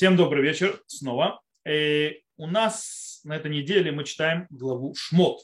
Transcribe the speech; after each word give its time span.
Всем 0.00 0.16
добрый 0.16 0.42
вечер 0.42 0.82
снова. 0.86 1.42
И 1.66 1.70
э, 1.70 2.12
у 2.38 2.46
нас 2.46 3.20
на 3.24 3.36
этой 3.36 3.50
неделе 3.50 3.92
мы 3.92 4.04
читаем 4.04 4.46
главу 4.48 4.94
Шмот. 4.94 5.42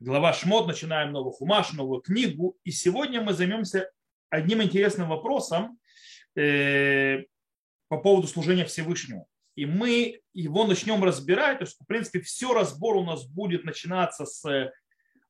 Глава 0.00 0.32
Шмот, 0.32 0.66
начинаем 0.66 1.12
новую 1.12 1.30
хумаш, 1.30 1.72
новую 1.72 2.00
книгу. 2.00 2.58
И 2.64 2.72
сегодня 2.72 3.20
мы 3.20 3.34
займемся 3.34 3.88
одним 4.30 4.64
интересным 4.64 5.10
вопросом 5.10 5.78
э, 6.34 7.22
по 7.86 7.98
поводу 7.98 8.26
служения 8.26 8.64
Всевышнему. 8.64 9.28
И 9.54 9.64
мы 9.64 10.22
его 10.34 10.66
начнем 10.66 11.04
разбирать. 11.04 11.60
То 11.60 11.64
есть, 11.64 11.80
в 11.80 11.86
принципе, 11.86 12.20
все 12.20 12.52
разбор 12.54 12.96
у 12.96 13.04
нас 13.04 13.24
будет 13.24 13.62
начинаться 13.62 14.26
с 14.26 14.72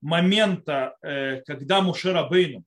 момента, 0.01 0.97
э, 1.03 1.43
когда 1.43 1.83
Мушера 1.83 2.27
Бейну, 2.31 2.65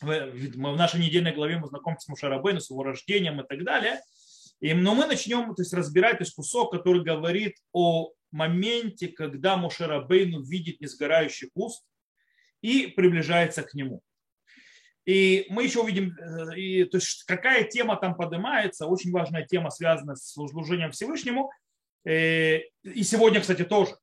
в 0.00 0.76
нашей 0.78 1.00
недельной 1.00 1.34
главе 1.34 1.58
мы 1.58 1.66
знакомимся 1.66 2.06
с 2.06 2.08
Мушарабейну, 2.08 2.60
с 2.60 2.70
его 2.70 2.82
рождением 2.82 3.42
и 3.42 3.46
так 3.46 3.62
далее– 3.62 4.00
и, 4.60 4.74
но 4.74 4.94
мы 4.94 5.06
начнем 5.06 5.54
то 5.54 5.62
есть, 5.62 5.72
разбирать 5.72 6.18
то 6.18 6.24
есть, 6.24 6.34
кусок, 6.34 6.72
который 6.72 7.02
говорит 7.02 7.56
о 7.72 8.12
моменте, 8.30 9.08
когда 9.08 9.56
Мушерабейну 9.56 10.42
видит 10.42 10.80
несгорающий 10.80 11.50
куст 11.52 11.84
и 12.60 12.86
приближается 12.86 13.62
к 13.62 13.74
нему. 13.74 14.02
И 15.06 15.46
мы 15.48 15.64
еще 15.64 15.80
увидим, 15.80 16.14
э, 16.16 16.58
и, 16.58 16.84
то 16.84 16.98
есть, 16.98 17.24
какая 17.24 17.64
тема 17.64 17.96
там 17.96 18.14
поднимается, 18.14 18.86
очень 18.86 19.10
важная 19.10 19.46
тема, 19.46 19.70
связанная 19.70 20.14
с 20.14 20.32
служением 20.32 20.92
Всевышнему. 20.92 21.50
Э, 22.04 22.58
и 22.82 23.02
сегодня, 23.02 23.40
кстати, 23.40 23.64
тоже. 23.64 23.96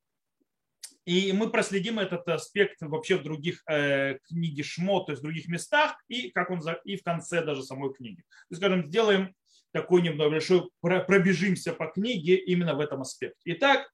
И 1.05 1.31
мы 1.31 1.49
проследим 1.49 1.99
этот 1.99 2.27
аспект 2.27 2.81
вообще 2.81 3.15
в 3.15 3.23
других 3.23 3.63
э, 3.70 4.17
книге 4.27 4.63
Шмо, 4.63 5.01
то 5.01 5.13
есть 5.13 5.21
в 5.21 5.23
других 5.23 5.48
местах, 5.48 5.95
и, 6.09 6.31
как 6.31 6.49
он, 6.49 6.62
и 6.84 6.98
в 6.98 7.03
конце 7.03 7.41
даже 7.41 7.63
самой 7.63 7.93
книги. 7.93 8.17
То 8.17 8.48
есть, 8.49 8.62
скажем, 8.62 8.85
сделаем 8.87 9.34
такой 9.71 10.02
небольшой, 10.02 10.70
пробежимся 10.81 11.73
по 11.73 11.88
книге 11.88 12.35
именно 12.35 12.73
в 12.73 12.79
этом 12.79 13.01
аспекте. 13.01 13.40
Итак, 13.46 13.90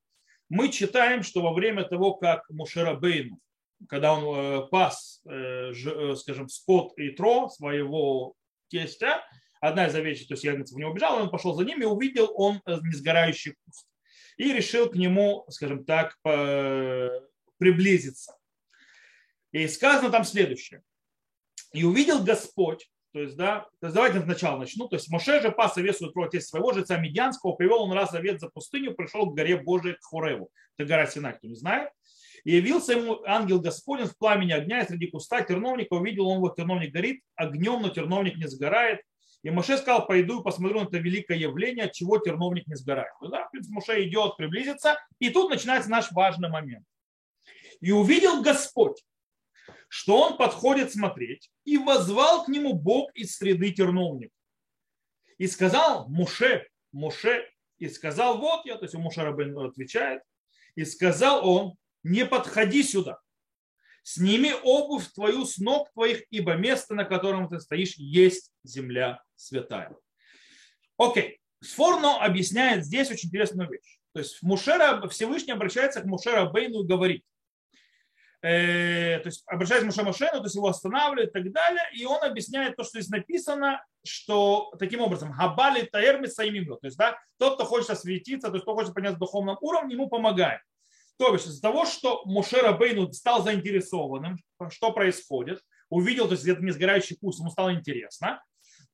мы 0.49 0.69
читаем, 0.69 1.23
что 1.23 1.41
во 1.41 1.53
время 1.53 1.83
того, 1.83 2.13
как 2.15 2.49
Мушера 2.49 2.93
Бейну, 2.93 3.39
когда 3.89 4.13
он 4.13 4.23
э, 4.35 4.67
пас, 4.69 5.21
э, 5.25 5.71
э, 5.71 6.15
скажем, 6.15 6.47
скот 6.49 6.97
и 6.97 7.09
тро 7.09 7.49
своего 7.49 8.35
тестя, 8.69 9.23
одна 9.59 9.87
из 9.87 9.95
овечек, 9.95 10.27
то 10.27 10.33
есть 10.33 10.43
ягнец 10.43 10.71
в 10.71 10.77
него 10.77 10.91
убежал, 10.91 11.21
он 11.21 11.29
пошел 11.29 11.53
за 11.55 11.63
ним 11.63 11.81
и 11.81 11.85
увидел 11.85 12.31
он 12.35 12.61
несгорающий 12.65 13.55
куст. 13.65 13.87
И 14.37 14.51
решил 14.51 14.89
к 14.89 14.95
нему, 14.95 15.45
скажем 15.49 15.85
так, 15.85 16.17
приблизиться. 17.57 18.35
И 19.51 19.67
сказано 19.67 20.09
там 20.09 20.23
следующее. 20.23 20.81
И 21.71 21.83
увидел 21.83 22.23
Господь, 22.23 22.89
то 23.13 23.19
есть, 23.19 23.37
да, 23.37 23.67
то 23.79 23.87
есть 23.87 23.95
давайте 23.95 24.21
сначала 24.21 24.57
начну. 24.57 24.87
То 24.87 24.95
есть 24.95 25.07
Моше 25.09 25.39
же 25.39 25.51
пас 25.51 25.75
советует 25.75 26.13
против 26.13 26.43
своего 26.43 26.73
жреца 26.73 26.97
Медианского, 26.97 27.53
привел 27.53 27.83
он 27.83 27.93
раз 27.93 28.11
завет 28.11 28.39
за 28.39 28.49
пустыню, 28.49 28.95
пришел 28.95 29.29
к 29.29 29.35
горе 29.35 29.57
Божией 29.57 29.93
к 29.93 30.03
Хореву. 30.03 30.49
Это 30.77 30.89
гора 30.89 31.05
Синай, 31.05 31.37
кто 31.37 31.47
не 31.47 31.53
знает. 31.53 31.91
И 32.43 32.55
явился 32.55 32.93
ему 32.93 33.21
ангел 33.25 33.61
Господень 33.61 34.07
в 34.07 34.17
пламени 34.17 34.51
огня, 34.51 34.81
и 34.81 34.87
среди 34.87 35.07
куста 35.07 35.43
терновника 35.43 35.93
увидел 35.93 36.27
он, 36.27 36.39
вот 36.39 36.55
терновник 36.55 36.91
горит 36.91 37.21
огнем, 37.35 37.83
но 37.83 37.89
терновник 37.89 38.37
не 38.37 38.47
сгорает. 38.47 39.01
И 39.43 39.51
Моше 39.51 39.77
сказал, 39.77 40.07
пойду 40.07 40.39
и 40.39 40.43
посмотрю 40.43 40.79
на 40.79 40.85
это 40.85 40.97
великое 40.97 41.37
явление, 41.37 41.85
от 41.85 41.91
чего 41.91 42.17
терновник 42.17 42.65
не 42.65 42.75
сгорает. 42.75 43.13
Ну, 43.21 43.27
да, 43.27 43.45
в 43.45 43.51
принципе, 43.51 43.75
Моше 43.75 44.03
идет, 44.07 44.37
приблизится, 44.37 44.97
и 45.19 45.29
тут 45.29 45.51
начинается 45.51 45.91
наш 45.91 46.11
важный 46.11 46.49
момент. 46.49 46.85
И 47.79 47.91
увидел 47.91 48.41
Господь, 48.41 49.03
что 49.93 50.19
он 50.19 50.37
подходит 50.37 50.91
смотреть, 50.91 51.51
и 51.65 51.77
возвал 51.77 52.45
к 52.45 52.47
нему 52.47 52.73
Бог 52.73 53.11
из 53.13 53.37
среды 53.37 53.69
терновник. 53.69 54.31
И 55.37 55.45
сказал 55.45 56.09
Муше, 56.09 56.67
Муше, 56.91 57.47
и 57.77 57.87
сказал, 57.89 58.39
вот 58.39 58.65
я, 58.65 58.77
то 58.77 58.85
есть 58.85 58.95
Муше 58.95 59.21
Рабин 59.21 59.55
отвечает, 59.55 60.23
и 60.73 60.83
сказал 60.83 61.47
он, 61.47 61.75
не 62.01 62.25
подходи 62.25 62.81
сюда, 62.81 63.19
сними 64.01 64.51
обувь 64.63 65.13
твою 65.13 65.45
с 65.45 65.59
ног 65.59 65.91
твоих, 65.93 66.23
ибо 66.31 66.55
место, 66.55 66.95
на 66.95 67.05
котором 67.05 67.47
ты 67.47 67.59
стоишь, 67.59 67.93
есть 67.97 68.51
земля 68.63 69.21
святая. 69.35 69.95
Окей, 70.97 71.39
Сфорно 71.61 72.19
объясняет 72.25 72.83
здесь 72.83 73.11
очень 73.11 73.29
интересную 73.29 73.69
вещь. 73.69 73.99
То 74.13 74.21
есть 74.21 74.41
Мушера, 74.41 75.07
Всевышний 75.07 75.53
обращается 75.53 76.01
к 76.01 76.05
Мушера 76.05 76.45
Бейну 76.45 76.83
и 76.83 76.87
говорит, 76.87 77.23
Э, 78.43 79.19
то 79.19 79.27
есть 79.27 79.43
обращается 79.47 79.85
к 79.85 79.87
Моше 79.87 80.03
Мошену, 80.03 80.39
то 80.39 80.43
есть 80.43 80.55
его 80.55 80.67
останавливает 80.67 81.29
и 81.29 81.31
так 81.31 81.51
далее, 81.53 81.83
и 81.93 82.03
он 82.03 82.21
объясняет 82.21 82.75
то, 82.75 82.83
что 82.83 82.99
здесь 82.99 83.09
написано, 83.09 83.81
что 84.03 84.73
таким 84.77 84.99
образом, 84.99 85.31
Габали 85.31 85.83
Таэр 85.83 86.19
Мисаимимло, 86.19 86.77
то 86.77 86.87
есть 86.87 86.97
да, 86.97 87.17
тот, 87.39 87.55
кто 87.55 87.63
хочет 87.63 87.91
осветиться, 87.91 88.49
то 88.49 88.55
есть 88.55 88.63
кто 88.63 88.75
хочет 88.75 88.93
подняться 88.93 89.15
в 89.15 89.19
духовном 89.21 89.57
уровне, 89.61 89.93
ему 89.93 90.09
помогает. 90.09 90.59
То 91.17 91.31
есть 91.31 91.47
из-за 91.47 91.61
того, 91.61 91.85
что 91.85 92.25
Моше 92.25 92.59
Рабейну 92.59 93.13
стал 93.13 93.43
заинтересованным, 93.43 94.37
что 94.71 94.91
происходит, 94.91 95.61
увидел, 95.87 96.27
то 96.27 96.33
есть 96.33 96.45
это 96.45 96.61
несгорающий 96.61 97.15
курс, 97.15 97.39
ему 97.39 97.49
стало 97.49 97.73
интересно, 97.73 98.43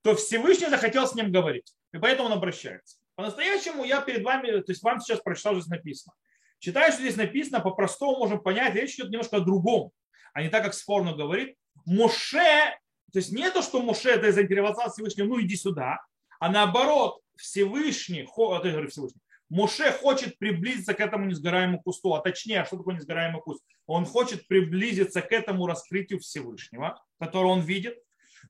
то 0.03 0.15
Всевышний 0.15 0.69
захотел 0.69 1.07
с 1.07 1.15
ним 1.15 1.31
говорить. 1.31 1.73
И 1.91 1.97
поэтому 1.97 2.27
он 2.27 2.33
обращается. 2.33 2.97
По-настоящему 3.15 3.83
я 3.83 4.01
перед 4.01 4.23
вами, 4.23 4.61
то 4.61 4.71
есть 4.71 4.83
вам 4.83 4.99
сейчас 4.99 5.21
прочитал, 5.21 5.53
что 5.53 5.61
здесь 5.61 5.71
написано. 5.71 6.13
Читая, 6.59 6.91
что 6.91 7.01
здесь 7.01 7.15
написано, 7.15 7.61
по-простому 7.61 8.17
можем 8.17 8.41
понять, 8.41 8.75
речь 8.75 8.95
идет 8.95 9.09
немножко 9.09 9.37
о 9.37 9.41
другом, 9.41 9.91
а 10.33 10.43
не 10.43 10.49
так, 10.49 10.63
как 10.63 10.73
Спорно 10.73 11.13
говорит. 11.13 11.55
Моше, 11.85 12.77
то 13.11 13.19
есть 13.19 13.31
не 13.31 13.49
то, 13.49 13.61
что 13.61 13.81
Моше 13.81 14.09
это 14.09 14.31
заинтересовался 14.31 14.91
Всевышним, 14.91 15.29
ну 15.29 15.41
иди 15.41 15.55
сюда, 15.55 15.99
а 16.39 16.49
наоборот, 16.49 17.21
Всевышний, 17.37 18.21
это 18.21 18.67
я 18.67 18.73
говорю 18.73 18.89
Всевышний, 18.89 19.21
Моше 19.49 19.91
хочет 19.91 20.37
приблизиться 20.37 20.93
к 20.93 20.99
этому 20.99 21.25
несгораемому 21.25 21.81
кусту, 21.81 22.13
а 22.13 22.21
точнее, 22.21 22.65
что 22.65 22.77
такое 22.77 22.95
несгораемый 22.95 23.41
куст? 23.41 23.63
Он 23.87 24.05
хочет 24.05 24.47
приблизиться 24.47 25.21
к 25.21 25.31
этому 25.31 25.65
раскрытию 25.65 26.19
Всевышнего, 26.19 27.01
которое 27.19 27.47
он 27.47 27.61
видит, 27.61 27.97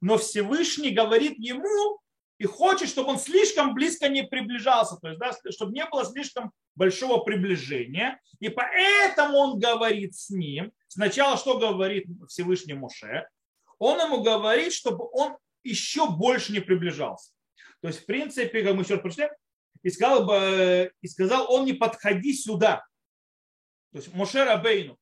но 0.01 0.17
Всевышний 0.17 0.91
говорит 0.91 1.37
ему, 1.37 1.99
и 2.39 2.45
хочет, 2.45 2.89
чтобы 2.89 3.09
он 3.09 3.19
слишком 3.19 3.73
близко 3.73 4.07
не 4.07 4.23
приближался, 4.23 4.95
то 4.95 5.09
есть, 5.09 5.19
да, 5.19 5.33
чтобы 5.51 5.73
не 5.73 5.85
было 5.85 6.05
слишком 6.05 6.51
большого 6.73 7.21
приближения. 7.21 8.19
И 8.39 8.47
поэтому 8.47 9.37
он 9.37 9.59
говорит 9.59 10.15
с 10.15 10.29
ним. 10.29 10.71
Сначала 10.87 11.37
что 11.37 11.59
говорит 11.59 12.07
Всевышний 12.29 12.73
Моше? 12.73 13.27
Он 13.77 13.99
ему 13.99 14.23
говорит, 14.23 14.71
чтобы 14.71 15.07
он 15.11 15.37
еще 15.63 16.09
больше 16.09 16.53
не 16.53 16.61
приближался. 16.61 17.33
То 17.81 17.89
есть, 17.89 18.03
в 18.03 18.05
принципе, 18.05 18.63
как 18.63 18.73
мы 18.73 18.83
еще 18.83 18.93
раз 18.93 19.01
прочитаем, 19.01 19.31
и 19.83 19.89
сказал, 19.89 20.25
бы, 20.25 20.91
и 21.01 21.07
сказал 21.07 21.51
он, 21.51 21.65
не 21.65 21.73
подходи 21.73 22.33
сюда. 22.33 22.85
То 23.91 23.97
есть 23.97 24.13
Моше 24.13 24.45
Рабейну 24.45 24.97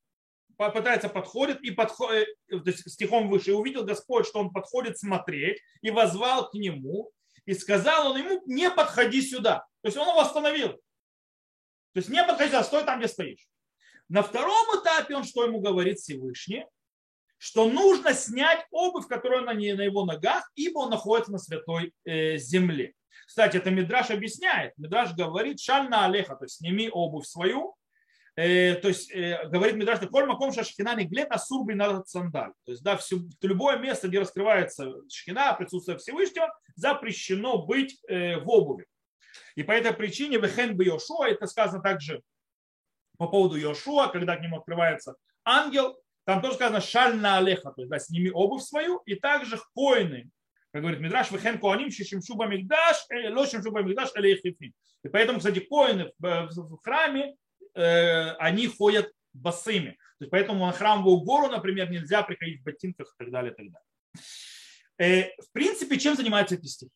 пытается 0.57 1.07
подходит 1.07 1.61
и 1.61 1.69
подходит, 1.69 2.29
то 2.49 2.63
есть 2.65 2.89
стихом 2.89 3.29
выше, 3.29 3.51
и 3.51 3.53
увидел 3.53 3.83
Господь, 3.83 4.25
что 4.25 4.39
он 4.39 4.51
подходит 4.51 4.97
смотреть, 4.97 5.61
и 5.81 5.91
возвал 5.91 6.49
к 6.49 6.55
нему, 6.55 7.11
и 7.47 7.53
сказал 7.53 8.11
он 8.11 8.17
ему, 8.17 8.43
не 8.45 8.69
подходи 8.69 9.21
сюда. 9.21 9.65
То 9.81 9.87
есть 9.87 9.97
он 9.97 10.07
его 10.07 10.19
остановил. 10.19 10.73
То 10.73 11.99
есть 11.99 12.09
не 12.09 12.21
подходи 12.23 12.49
сюда, 12.49 12.63
стой 12.63 12.83
там, 12.83 12.99
где 12.99 13.07
стоишь. 13.07 13.47
На 14.09 14.21
втором 14.21 14.65
этапе 14.79 15.15
он 15.15 15.23
что 15.23 15.45
ему 15.45 15.59
говорит 15.61 15.97
Всевышний? 15.97 16.65
Что 17.37 17.69
нужно 17.69 18.13
снять 18.13 18.65
обувь, 18.69 19.07
которая 19.07 19.41
на, 19.41 19.53
ней, 19.53 19.73
на 19.73 19.81
его 19.81 20.05
ногах, 20.05 20.51
ибо 20.55 20.79
он 20.79 20.89
находится 20.89 21.31
на 21.31 21.37
святой 21.37 21.93
э, 22.03 22.37
земле. 22.37 22.93
Кстати, 23.25 23.57
это 23.57 23.71
Мидраш 23.71 24.11
объясняет. 24.11 24.73
Мидраш 24.77 25.13
говорит, 25.13 25.59
шальна 25.59 26.05
алеха, 26.05 26.35
то 26.35 26.45
есть 26.45 26.57
сними 26.57 26.89
обувь 26.89 27.25
свою, 27.25 27.75
э, 28.37 28.75
то 28.75 28.87
есть 28.87 29.11
э, 29.11 29.47
говорит 29.47 29.75
Мидраш, 29.75 29.99
коль 30.09 30.25
маком 30.25 30.53
шашхина 30.53 30.95
не 30.95 31.05
глет 31.05 31.31
асурби 31.31 31.73
на 31.73 32.05
сандаль. 32.05 32.53
То 32.65 32.71
есть 32.71 32.83
да, 32.83 32.95
все, 32.95 33.17
любое 33.41 33.77
место, 33.77 34.07
где 34.07 34.19
раскрывается 34.19 34.93
шхина, 35.09 35.53
присутствие 35.53 35.97
Всевышнего, 35.97 36.47
запрещено 36.75 37.65
быть 37.65 37.99
э, 38.07 38.37
в 38.37 38.49
обуви. 38.49 38.85
И 39.55 39.63
по 39.63 39.71
этой 39.71 39.91
причине 39.93 40.37
Вехен 40.37 40.77
бы 40.77 40.85
Йошуа, 40.85 41.27
это 41.27 41.47
сказано 41.47 41.81
также 41.81 42.21
по 43.17 43.27
поводу 43.27 43.57
Йошуа, 43.57 44.07
когда 44.07 44.37
к 44.37 44.41
нему 44.41 44.57
открывается 44.57 45.15
ангел, 45.43 45.97
там 46.25 46.41
тоже 46.41 46.55
сказано 46.55 46.81
шаль 46.81 47.15
на 47.15 47.37
алеха, 47.37 47.71
то 47.71 47.81
есть 47.81 47.89
да, 47.89 47.99
сними 47.99 48.29
обувь 48.29 48.61
свою, 48.61 48.97
и 49.05 49.15
также 49.15 49.59
коины, 49.73 50.29
как 50.71 50.81
говорит 50.81 50.99
Мидраш, 50.99 51.31
вехен 51.31 51.57
коаним, 51.57 51.89
шишимшуба 51.89 52.47
мигдаш, 52.47 53.05
э, 53.09 53.29
лошимшуба 53.29 53.81
мигдаш, 53.81 54.09
или 54.15 54.35
хифин. 54.35 54.73
И 55.03 55.09
поэтому, 55.09 55.39
кстати, 55.39 55.59
коины 55.59 56.11
в 56.19 56.77
храме, 56.83 57.35
э, 57.77 58.31
они 58.39 58.67
ходят 58.67 59.11
босыми. 59.33 59.91
То 60.19 60.25
есть 60.25 60.31
поэтому 60.31 60.65
на 60.65 60.71
храмовую 60.71 61.21
гору, 61.21 61.47
например, 61.47 61.89
нельзя 61.91 62.23
приходить 62.23 62.61
в 62.61 62.63
ботинках 62.63 63.07
и 63.07 63.23
так 63.23 63.31
далее, 63.31 63.53
и 63.53 63.55
так 63.55 63.65
далее. 63.71 63.87
Э, 64.99 65.41
в 65.41 65.51
принципе, 65.51 65.97
чем 65.99 66.15
занимаются 66.15 66.55
эти 66.55 66.65
стихи? 66.65 66.91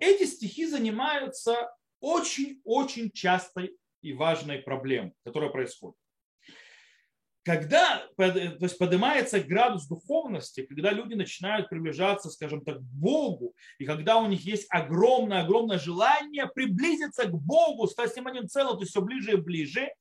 Эти 0.00 0.24
стихи 0.26 0.66
занимаются 0.66 1.70
очень-очень 2.00 3.10
частой 3.12 3.76
и 4.02 4.12
важной 4.12 4.58
проблемой, 4.58 5.12
которая 5.24 5.50
происходит. 5.50 5.96
когда 7.44 8.04
то 8.16 8.24
есть 8.60 8.76
поднимается 8.76 9.38
градус 9.40 9.86
духовности, 9.86 10.66
когда 10.66 10.90
люди 10.90 11.14
начинают 11.14 11.68
приближаться, 11.68 12.28
скажем 12.28 12.64
так, 12.64 12.78
к 12.78 12.82
Богу, 12.82 13.54
и 13.78 13.84
когда 13.84 14.18
у 14.18 14.26
них 14.26 14.40
есть 14.40 14.66
огромное-огромное 14.68 15.78
желание 15.78 16.46
приблизиться 16.46 17.26
к 17.26 17.32
Богу, 17.32 17.86
стать 17.86 18.12
с 18.12 18.16
ним 18.16 18.26
одним 18.26 18.48
целым, 18.48 18.74
то 18.74 18.80
есть 18.80 18.90
все 18.90 19.00
ближе 19.00 19.32
и 19.32 19.36
ближе, 19.36 19.82
э, 19.82 19.92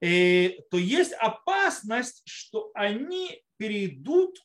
то 0.00 0.76
есть 0.76 1.12
опасность, 1.14 2.22
что 2.26 2.70
они 2.74 3.42
перейдут 3.56 4.38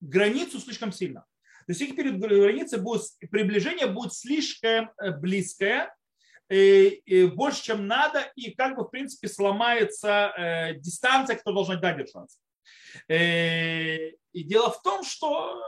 границу 0.00 0.60
слишком 0.60 0.92
сильно. 0.92 1.26
То 1.66 1.72
есть 1.72 1.80
их 1.80 1.96
перед 1.96 2.18
границей 2.18 2.80
будет, 2.80 3.02
приближение 3.30 3.86
будет 3.86 4.12
слишком 4.12 4.90
э, 5.00 5.12
близкое, 5.12 5.94
больше, 6.48 7.62
чем 7.62 7.86
надо, 7.86 8.30
и 8.36 8.50
как 8.50 8.76
бы, 8.76 8.84
в 8.84 8.88
принципе, 8.88 9.28
сломается 9.28 10.32
э, 10.36 10.74
дистанция, 10.80 11.36
кто 11.36 11.52
должен 11.52 11.80
дать 11.80 11.96
держаться. 11.96 12.38
Э, 13.08 14.10
и 14.32 14.42
дело 14.42 14.70
в 14.70 14.82
том, 14.82 15.02
что 15.02 15.62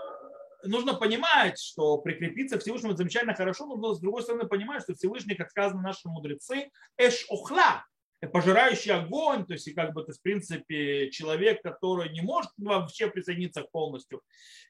нужно 0.65 0.95
понимать, 0.95 1.59
что 1.59 1.99
прикрепиться 1.99 2.59
к 2.59 2.63
Всевышнему 2.63 2.97
замечательно 2.97 3.35
хорошо, 3.35 3.67
но 3.67 3.95
с 3.95 4.01
другой 4.01 4.23
стороны 4.23 4.47
понимать, 4.47 4.83
что 4.83 4.95
Всевышний, 4.95 5.35
как 5.35 5.51
сказано 5.51 5.81
наши 5.81 6.09
мудрецы, 6.09 6.71
эш 6.99 7.25
охла, 7.29 7.85
пожирающий 8.33 8.93
огонь, 8.93 9.47
то 9.47 9.55
есть, 9.55 9.67
и 9.69 9.75
как 9.75 9.93
бы, 9.93 10.05
то 10.05 10.13
в 10.13 10.21
принципе, 10.23 11.11
человек, 11.11 11.63
который 11.63 12.11
не 12.11 12.21
может 12.21 12.51
вообще 12.57 13.09
присоединиться 13.09 13.63
полностью. 13.63 14.23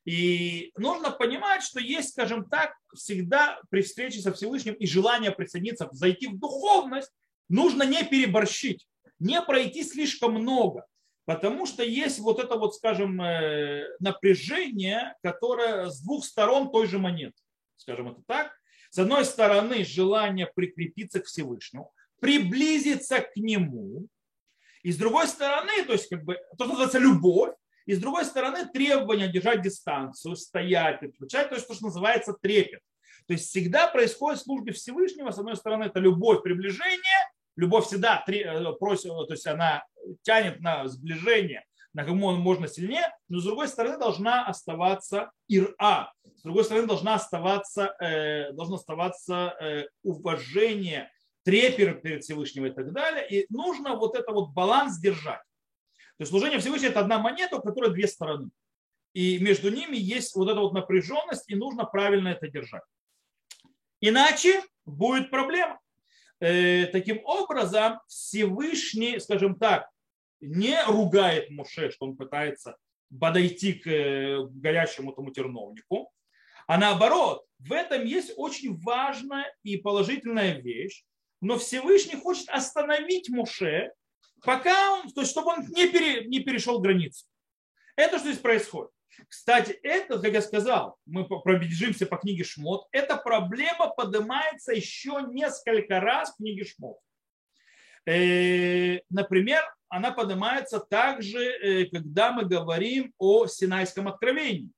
И 0.04 0.72
нужно 0.76 1.10
понимать, 1.10 1.62
что 1.62 1.80
есть, 1.80 2.10
скажем 2.10 2.48
так, 2.48 2.74
всегда 2.94 3.60
при 3.70 3.82
встрече 3.82 4.20
со 4.20 4.32
Всевышним 4.32 4.74
и 4.74 4.86
желание 4.86 5.30
присоединиться, 5.30 5.88
зайти 5.92 6.26
в 6.28 6.38
духовность, 6.38 7.10
нужно 7.48 7.82
не 7.84 8.04
переборщить, 8.04 8.86
не 9.18 9.40
пройти 9.40 9.82
слишком 9.84 10.34
много. 10.34 10.86
Потому 11.26 11.64
что 11.64 11.82
есть 11.82 12.18
вот 12.18 12.38
это 12.38 12.56
вот, 12.56 12.74
скажем, 12.74 13.20
э, 13.22 13.86
напряжение, 13.98 15.14
которое 15.22 15.88
с 15.88 16.00
двух 16.02 16.24
сторон 16.24 16.70
той 16.70 16.86
же 16.86 16.98
монеты. 16.98 17.36
Скажем 17.76 18.10
это 18.10 18.22
так. 18.26 18.52
С 18.90 18.98
одной 18.98 19.24
стороны, 19.24 19.84
желание 19.84 20.46
прикрепиться 20.54 21.20
к 21.20 21.26
Всевышнему, 21.26 21.92
приблизиться 22.20 23.20
к 23.20 23.36
нему. 23.36 24.06
И 24.82 24.92
с 24.92 24.96
другой 24.96 25.26
стороны, 25.26 25.84
то 25.86 25.92
есть 25.92 26.08
как 26.08 26.24
бы, 26.24 26.34
то, 26.58 26.64
что 26.64 26.74
называется 26.74 26.98
любовь, 26.98 27.54
и 27.86 27.94
с 27.94 27.98
другой 27.98 28.24
стороны 28.24 28.66
требование 28.66 29.30
держать 29.30 29.62
дистанцию, 29.62 30.36
стоять, 30.36 31.02
отвечать, 31.02 31.48
то 31.48 31.54
есть 31.54 31.68
то, 31.68 31.74
что 31.74 31.84
называется 31.84 32.34
трепет. 32.40 32.80
То 33.26 33.34
есть 33.34 33.48
всегда 33.48 33.88
происходит 33.88 34.40
в 34.40 34.44
службе 34.44 34.72
Всевышнего, 34.72 35.30
с 35.30 35.38
одной 35.38 35.56
стороны, 35.56 35.84
это 35.84 36.00
любовь, 36.00 36.42
приближение, 36.42 37.30
любовь 37.56 37.86
всегда 37.86 38.22
э, 38.26 38.72
просит, 38.78 39.10
то 39.10 39.26
есть 39.30 39.46
она 39.46 39.84
тянет 40.22 40.60
на 40.60 40.86
сближение, 40.88 41.64
на 41.94 42.04
кому 42.04 42.26
он 42.26 42.40
можно 42.40 42.68
сильнее, 42.68 43.10
но 43.28 43.38
с 43.38 43.44
другой 43.44 43.68
стороны 43.68 43.98
должна 43.98 44.46
оставаться 44.46 45.30
ира, 45.48 46.12
с 46.36 46.42
другой 46.42 46.64
стороны 46.64 46.86
должна 46.86 47.14
оставаться, 47.14 47.94
э, 48.00 48.52
должно 48.52 48.76
оставаться 48.76 49.54
э, 49.60 49.86
уважение 50.02 51.10
трепер 51.44 52.00
перед 52.00 52.24
Всевышним 52.24 52.66
и 52.66 52.70
так 52.70 52.92
далее. 52.92 53.26
И 53.28 53.46
нужно 53.50 53.94
вот 53.94 54.16
это 54.16 54.32
вот 54.32 54.50
баланс 54.50 54.98
держать. 54.98 55.42
То 56.16 56.22
есть 56.22 56.30
служение 56.30 56.58
Всевышнего– 56.58 56.90
это 56.92 57.00
одна 57.00 57.18
монета, 57.18 57.56
у 57.56 57.62
которой 57.62 57.92
две 57.92 58.08
стороны. 58.08 58.50
И 59.12 59.38
между 59.38 59.70
ними 59.70 59.96
есть 59.96 60.34
вот 60.34 60.48
эта 60.48 60.60
вот 60.60 60.72
напряженность, 60.72 61.48
и 61.48 61.54
нужно 61.54 61.84
правильно 61.84 62.28
это 62.28 62.48
держать. 62.48 62.82
Иначе 64.00 64.62
будет 64.84 65.30
проблема. 65.30 65.80
Э, 66.40 66.86
таким 66.86 67.24
образом, 67.24 68.00
Всевышний, 68.08 69.18
скажем 69.20 69.56
так, 69.56 69.88
не 70.40 70.82
ругает 70.84 71.50
Муше, 71.50 71.90
что 71.90 72.06
он 72.06 72.16
пытается 72.16 72.76
подойти 73.20 73.74
к 73.74 73.86
э, 73.86 74.44
горящему 74.50 75.12
тому 75.12 75.30
терновнику, 75.30 76.12
а 76.66 76.78
наоборот, 76.78 77.44
в 77.58 77.72
этом 77.72 78.04
есть 78.04 78.32
очень 78.36 78.76
важная 78.80 79.54
и 79.62 79.76
положительная 79.76 80.60
вещь, 80.60 81.04
но 81.44 81.58
Всевышний 81.58 82.16
хочет 82.16 82.48
остановить 82.48 83.28
Муше, 83.28 83.92
пока 84.42 84.92
он, 84.92 85.10
то 85.12 85.20
есть 85.20 85.32
чтобы 85.32 85.52
он 85.52 85.66
не, 85.68 85.86
пере, 85.88 86.24
не 86.24 86.40
перешел 86.40 86.80
границу. 86.80 87.26
Это 87.96 88.18
что 88.18 88.28
здесь 88.28 88.40
происходит. 88.40 88.90
Кстати, 89.28 89.72
это, 89.82 90.18
как 90.18 90.32
я 90.32 90.42
сказал, 90.42 90.96
мы 91.06 91.24
пробежимся 91.26 92.06
по 92.06 92.16
книге 92.16 92.44
Шмот, 92.44 92.86
эта 92.90 93.16
проблема 93.16 93.88
поднимается 93.88 94.72
еще 94.72 95.22
несколько 95.30 96.00
раз 96.00 96.32
в 96.32 96.38
книге 96.38 96.64
Шмот. 96.64 96.96
Э, 98.06 98.98
например, 99.10 99.62
она 99.88 100.10
поднимается 100.10 100.80
также, 100.80 101.38
э, 101.38 101.84
когда 101.90 102.32
мы 102.32 102.46
говорим 102.46 103.12
о 103.18 103.46
Синайском 103.46 104.08
откровении 104.08 104.70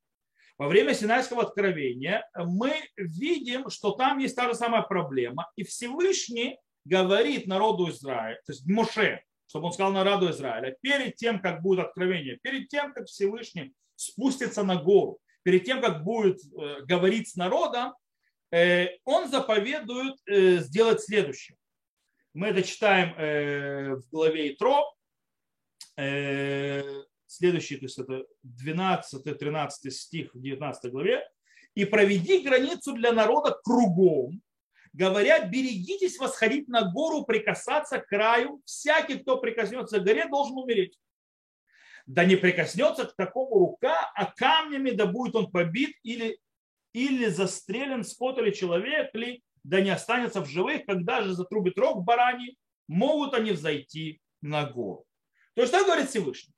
во 0.58 0.68
время 0.68 0.94
Синайского 0.94 1.42
откровения 1.42 2.28
мы 2.34 2.72
видим, 2.96 3.68
что 3.68 3.92
там 3.92 4.18
есть 4.18 4.36
та 4.36 4.48
же 4.48 4.54
самая 4.54 4.82
проблема. 4.82 5.50
И 5.56 5.64
Всевышний 5.64 6.58
говорит 6.84 7.46
народу 7.46 7.90
Израиля, 7.90 8.40
то 8.46 8.52
есть 8.52 8.66
Моше, 8.66 9.22
чтобы 9.48 9.66
он 9.66 9.72
сказал 9.72 9.92
народу 9.92 10.30
Израиля, 10.30 10.76
перед 10.80 11.16
тем, 11.16 11.40
как 11.40 11.62
будет 11.62 11.80
откровение, 11.80 12.38
перед 12.42 12.68
тем, 12.68 12.92
как 12.92 13.06
Всевышний 13.06 13.74
спустится 13.96 14.62
на 14.62 14.76
гору, 14.76 15.18
перед 15.42 15.64
тем, 15.64 15.80
как 15.80 16.04
будет 16.04 16.40
э, 16.40 16.82
говорить 16.82 17.28
с 17.28 17.36
народом, 17.36 17.94
э, 18.50 18.88
он 19.04 19.28
заповедует 19.28 20.16
э, 20.26 20.58
сделать 20.58 21.02
следующее. 21.02 21.56
Мы 22.34 22.48
это 22.48 22.62
читаем 22.62 23.14
в 23.96 24.10
главе 24.10 24.52
Итро, 24.52 24.92
следующий, 27.26 27.76
то 27.76 27.84
есть 27.84 27.98
это 27.98 28.24
12-13 28.44 29.90
стих 29.90 30.34
в 30.34 30.40
19 30.40 30.90
главе, 30.90 31.28
и 31.74 31.84
проведи 31.84 32.40
границу 32.40 32.94
для 32.94 33.12
народа 33.12 33.58
кругом, 33.62 34.40
говоря, 34.92 35.46
берегитесь 35.46 36.18
восходить 36.18 36.68
на 36.68 36.90
гору, 36.90 37.24
прикасаться 37.24 37.98
к 37.98 38.06
краю, 38.06 38.62
всякий, 38.64 39.18
кто 39.18 39.36
прикоснется 39.36 40.00
к 40.00 40.04
горе, 40.04 40.26
должен 40.26 40.56
умереть. 40.56 40.98
Да 42.06 42.24
не 42.24 42.36
прикоснется 42.36 43.04
к 43.04 43.14
такому 43.14 43.58
рука, 43.58 44.10
а 44.14 44.26
камнями 44.26 44.90
да 44.92 45.06
будет 45.06 45.34
он 45.34 45.50
побит 45.50 45.96
или, 46.02 46.38
или 46.92 47.26
застрелен 47.26 48.04
скот 48.04 48.38
или 48.38 48.52
человек, 48.52 49.10
или 49.14 49.42
да 49.64 49.80
не 49.80 49.90
останется 49.90 50.40
в 50.40 50.48
живых, 50.48 50.86
когда 50.86 51.22
же 51.22 51.34
затрубит 51.34 51.76
рог 51.76 52.04
барани, 52.04 52.56
могут 52.88 53.34
они 53.34 53.50
взойти 53.50 54.22
на 54.40 54.64
гору. 54.64 55.04
То 55.54 55.62
есть 55.62 55.74
что 55.74 55.84
говорит 55.84 56.08
Всевышний? 56.08 56.54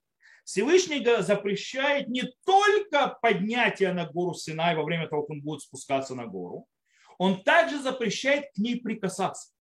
Всевышний 0.48 1.04
запрещает 1.20 2.08
не 2.08 2.22
только 2.46 3.18
поднятие 3.20 3.92
на 3.92 4.06
гору 4.10 4.32
Синай 4.32 4.74
во 4.74 4.82
время 4.82 5.06
того, 5.06 5.20
как 5.20 5.32
он 5.32 5.42
будет 5.42 5.60
спускаться 5.60 6.14
на 6.14 6.24
гору, 6.24 6.66
он 7.18 7.44
также 7.44 7.78
запрещает 7.82 8.46
к 8.54 8.56
ней 8.56 8.80
прикасаться. 8.80 9.52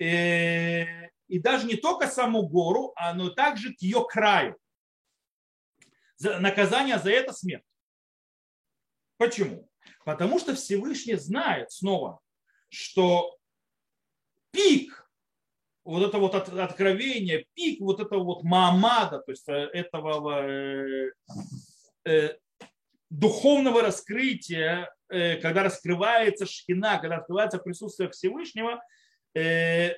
Э, 0.00 1.10
и 1.26 1.38
даже 1.38 1.66
не 1.66 1.76
только 1.76 2.08
саму 2.08 2.48
гору, 2.48 2.94
но 3.14 3.28
также 3.28 3.74
к 3.74 3.82
ее 3.82 4.06
краю. 4.08 4.56
Наказание 6.18 6.98
за 6.98 7.10
это 7.10 7.34
смерть. 7.34 7.66
Почему? 9.18 9.68
Потому 10.06 10.38
что 10.38 10.54
Всевышний 10.54 11.16
знает 11.16 11.70
снова, 11.72 12.20
что 12.70 13.36
пик 14.50 15.07
вот 15.88 16.06
это 16.06 16.18
вот 16.18 16.34
откровение, 16.34 17.46
пик 17.54 17.80
вот 17.80 17.98
этого 17.98 18.22
вот 18.22 18.42
Маамада, 18.44 19.20
то 19.20 19.32
есть 19.32 19.48
э, 19.48 19.70
этого 19.72 20.46
э, 20.46 21.12
э, 22.04 22.36
духовного 23.08 23.80
раскрытия, 23.80 24.94
э, 25.08 25.36
когда 25.36 25.62
раскрывается 25.62 26.44
шхина, 26.44 26.98
когда 26.98 27.16
раскрывается 27.16 27.56
присутствие 27.58 28.10
Всевышнего, 28.10 28.82
э, 29.34 29.94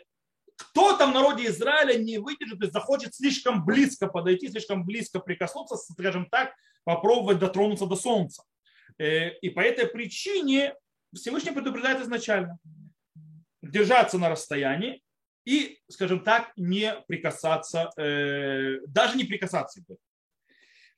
кто 0.54 0.96
там 0.96 1.10
в 1.10 1.14
народе 1.14 1.46
Израиля 1.46 1.98
не 1.98 2.18
выдержит 2.18 2.62
и 2.62 2.70
захочет 2.70 3.12
слишком 3.16 3.64
близко 3.64 4.06
подойти, 4.06 4.48
слишком 4.48 4.84
близко 4.84 5.18
прикоснуться, 5.18 5.76
скажем 5.76 6.26
так, 6.30 6.52
попробовать 6.84 7.40
дотронуться 7.40 7.86
до 7.86 7.96
солнца. 7.96 8.44
Э, 8.96 9.30
и 9.40 9.50
по 9.50 9.58
этой 9.58 9.88
причине 9.88 10.72
Всевышний 11.12 11.50
предупреждает 11.50 12.00
изначально 12.00 12.60
держаться 13.60 14.18
на 14.18 14.28
расстоянии, 14.28 15.02
и, 15.44 15.80
скажем 15.88 16.20
так, 16.20 16.52
не 16.56 16.94
прикасаться, 17.08 17.90
э, 17.96 18.78
даже 18.86 19.16
не 19.16 19.24
прикасаться 19.24 19.82
к 19.82 19.96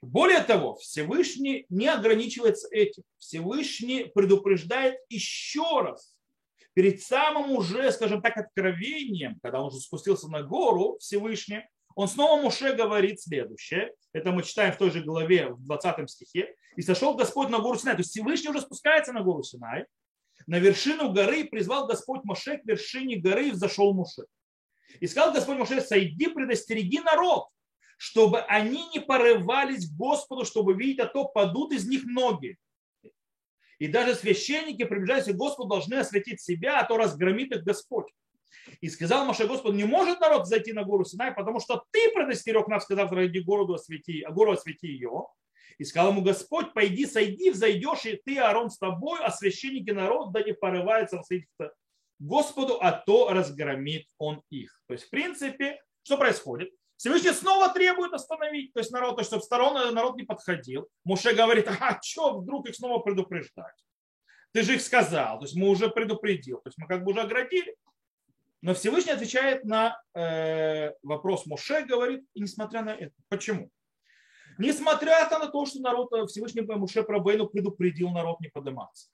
Более 0.02 0.40
того, 0.40 0.74
Всевышний 0.76 1.66
не 1.68 1.88
ограничивается 1.88 2.68
этим. 2.70 3.04
Всевышний 3.18 4.10
предупреждает 4.14 4.96
еще 5.08 5.80
раз. 5.80 6.14
Перед 6.74 7.02
самым 7.02 7.52
уже, 7.52 7.92
скажем 7.92 8.22
так, 8.22 8.36
откровением, 8.36 9.38
когда 9.42 9.60
он 9.60 9.68
уже 9.68 9.78
спустился 9.78 10.28
на 10.28 10.42
гору, 10.42 10.96
Всевышний, 10.98 11.62
он 11.94 12.08
снова 12.08 12.40
Муше 12.40 12.72
говорит 12.74 13.20
следующее. 13.20 13.92
Это 14.12 14.32
мы 14.32 14.42
читаем 14.42 14.72
в 14.72 14.78
той 14.78 14.90
же 14.90 15.02
главе, 15.02 15.50
в 15.50 15.62
20 15.64 16.10
стихе. 16.10 16.54
«И 16.76 16.82
сошел 16.82 17.14
Господь 17.14 17.50
на 17.50 17.58
гору 17.58 17.78
Синай». 17.78 17.94
То 17.94 18.00
есть 18.00 18.10
Всевышний 18.10 18.48
уже 18.48 18.62
спускается 18.62 19.12
на 19.12 19.20
гору 19.20 19.42
Синай 19.42 19.84
на 20.46 20.58
вершину 20.58 21.12
горы 21.12 21.44
призвал 21.44 21.86
Господь 21.86 22.24
Моше 22.24 22.58
к 22.58 22.64
вершине 22.64 23.16
горы 23.16 23.48
и 23.48 23.52
взошел 23.52 23.92
Моше. 23.94 24.24
И 25.00 25.06
сказал 25.06 25.32
Господь 25.32 25.58
Моше, 25.58 25.80
сойди, 25.80 26.28
предостереги 26.28 27.00
народ, 27.00 27.48
чтобы 27.96 28.40
они 28.40 28.88
не 28.94 29.00
порывались 29.00 29.88
к 29.88 29.96
Господу, 29.96 30.44
чтобы 30.44 30.74
видеть, 30.74 31.00
а 31.00 31.06
то 31.06 31.24
падут 31.24 31.72
из 31.72 31.86
них 31.88 32.04
ноги. 32.04 32.58
И 33.78 33.88
даже 33.88 34.14
священники, 34.14 34.84
приближаясь 34.84 35.24
к 35.24 35.36
Господу, 35.36 35.68
должны 35.68 35.94
осветить 35.94 36.40
себя, 36.40 36.80
а 36.80 36.84
то 36.84 36.96
разгромит 36.96 37.52
их 37.54 37.64
Господь. 37.64 38.06
И 38.80 38.88
сказал 38.88 39.24
Маша 39.24 39.46
Господу, 39.46 39.74
не 39.74 39.84
может 39.84 40.20
народ 40.20 40.46
зайти 40.46 40.72
на 40.72 40.84
гору 40.84 41.04
Синай, 41.04 41.32
потому 41.32 41.58
что 41.58 41.84
ты 41.90 42.10
предостерег 42.12 42.68
нас, 42.68 42.84
сказав, 42.84 43.10
ради 43.10 43.38
городу 43.38 43.74
освети, 43.74 44.22
а 44.22 44.30
гору 44.30 44.52
освети 44.52 44.86
ее. 44.86 45.26
И 45.78 45.84
сказал 45.84 46.12
ему 46.12 46.22
Господь, 46.22 46.72
пойди, 46.72 47.06
сойди, 47.06 47.50
взойдешь, 47.50 48.04
и 48.06 48.20
ты, 48.24 48.38
Аарон, 48.38 48.70
с 48.70 48.78
тобой, 48.78 49.20
а 49.22 49.30
священники 49.30 49.90
народ, 49.90 50.32
да 50.32 50.42
не 50.42 50.54
порываются 50.54 51.18
рассветить 51.18 51.48
Господу, 52.18 52.78
а 52.80 52.92
то 52.92 53.30
разгромит 53.30 54.06
он 54.18 54.42
их. 54.50 54.80
То 54.86 54.94
есть, 54.94 55.06
в 55.06 55.10
принципе, 55.10 55.80
что 56.02 56.16
происходит? 56.16 56.70
Всевышний 56.96 57.32
снова 57.32 57.68
требует 57.68 58.12
остановить, 58.12 58.72
то 58.72 58.78
есть 58.78 58.92
народ, 58.92 59.16
то 59.16 59.22
есть, 59.22 59.28
чтобы 59.28 59.42
сторон 59.42 59.92
народ 59.92 60.16
не 60.16 60.22
подходил. 60.22 60.88
Муше 61.04 61.34
говорит, 61.34 61.66
а 61.66 61.98
что 62.00 62.38
вдруг 62.38 62.68
их 62.68 62.76
снова 62.76 63.00
предупреждать? 63.00 63.74
Ты 64.52 64.62
же 64.62 64.74
их 64.74 64.82
сказал, 64.82 65.40
то 65.40 65.46
есть 65.46 65.56
мы 65.56 65.68
уже 65.68 65.88
предупредил, 65.88 66.58
то 66.58 66.68
есть 66.68 66.78
мы 66.78 66.86
как 66.86 67.02
бы 67.02 67.10
уже 67.10 67.22
оградили. 67.22 67.74
Но 68.60 68.74
Всевышний 68.74 69.10
отвечает 69.10 69.64
на 69.64 70.00
э, 70.14 70.92
вопрос 71.02 71.46
Муше, 71.46 71.84
говорит, 71.84 72.24
и 72.34 72.40
несмотря 72.40 72.82
на 72.82 72.90
это. 72.90 73.14
Почему? 73.28 73.68
Несмотря 74.58 75.28
на 75.30 75.48
то, 75.48 75.66
что 75.66 75.80
народ 75.80 76.12
э, 76.12 76.26
Всевышний 76.26 76.62
Муше 76.62 77.02
Прабейну 77.02 77.48
предупредил 77.48 78.10
народ 78.10 78.40
не 78.40 78.48
подниматься. 78.48 79.08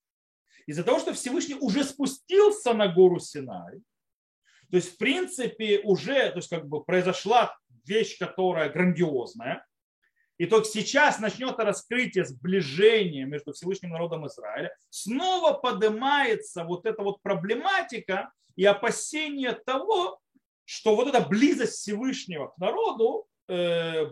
Из-за 0.67 0.85
того, 0.85 0.99
что 0.99 1.15
Всевышний 1.15 1.55
уже 1.55 1.85
спустился 1.85 2.75
на 2.75 2.89
гору 2.89 3.21
Синай, 3.21 3.81
то 4.71 4.77
есть, 4.77 4.95
в 4.95 4.99
принципе, 4.99 5.81
уже 5.83 6.31
то 6.31 6.37
есть, 6.37 6.49
как 6.49 6.69
бы 6.69 6.85
произошла 6.85 7.57
вещь, 7.87 8.19
которая 8.19 8.69
грандиозная. 8.69 9.65
И 10.37 10.47
только 10.47 10.69
сейчас 10.69 11.19
начнется 11.19 11.65
раскрытие 11.65 12.25
сближения 12.25 13.25
между 13.25 13.53
Всевышним 13.53 13.91
народом 13.91 14.27
Израиля. 14.27 14.73
Снова 14.89 15.55
поднимается 15.55 16.65
вот 16.65 16.87
эта 16.87 17.03
вот 17.03 17.21
проблематика 17.23 18.31
и 18.55 18.65
опасение 18.65 19.53
того, 19.53 20.21
что 20.65 20.95
вот 20.95 21.09
эта 21.09 21.27
близость 21.27 21.79
Всевышнего 21.79 22.49
к 22.49 22.59
народу 22.59 23.27
э, 23.49 24.11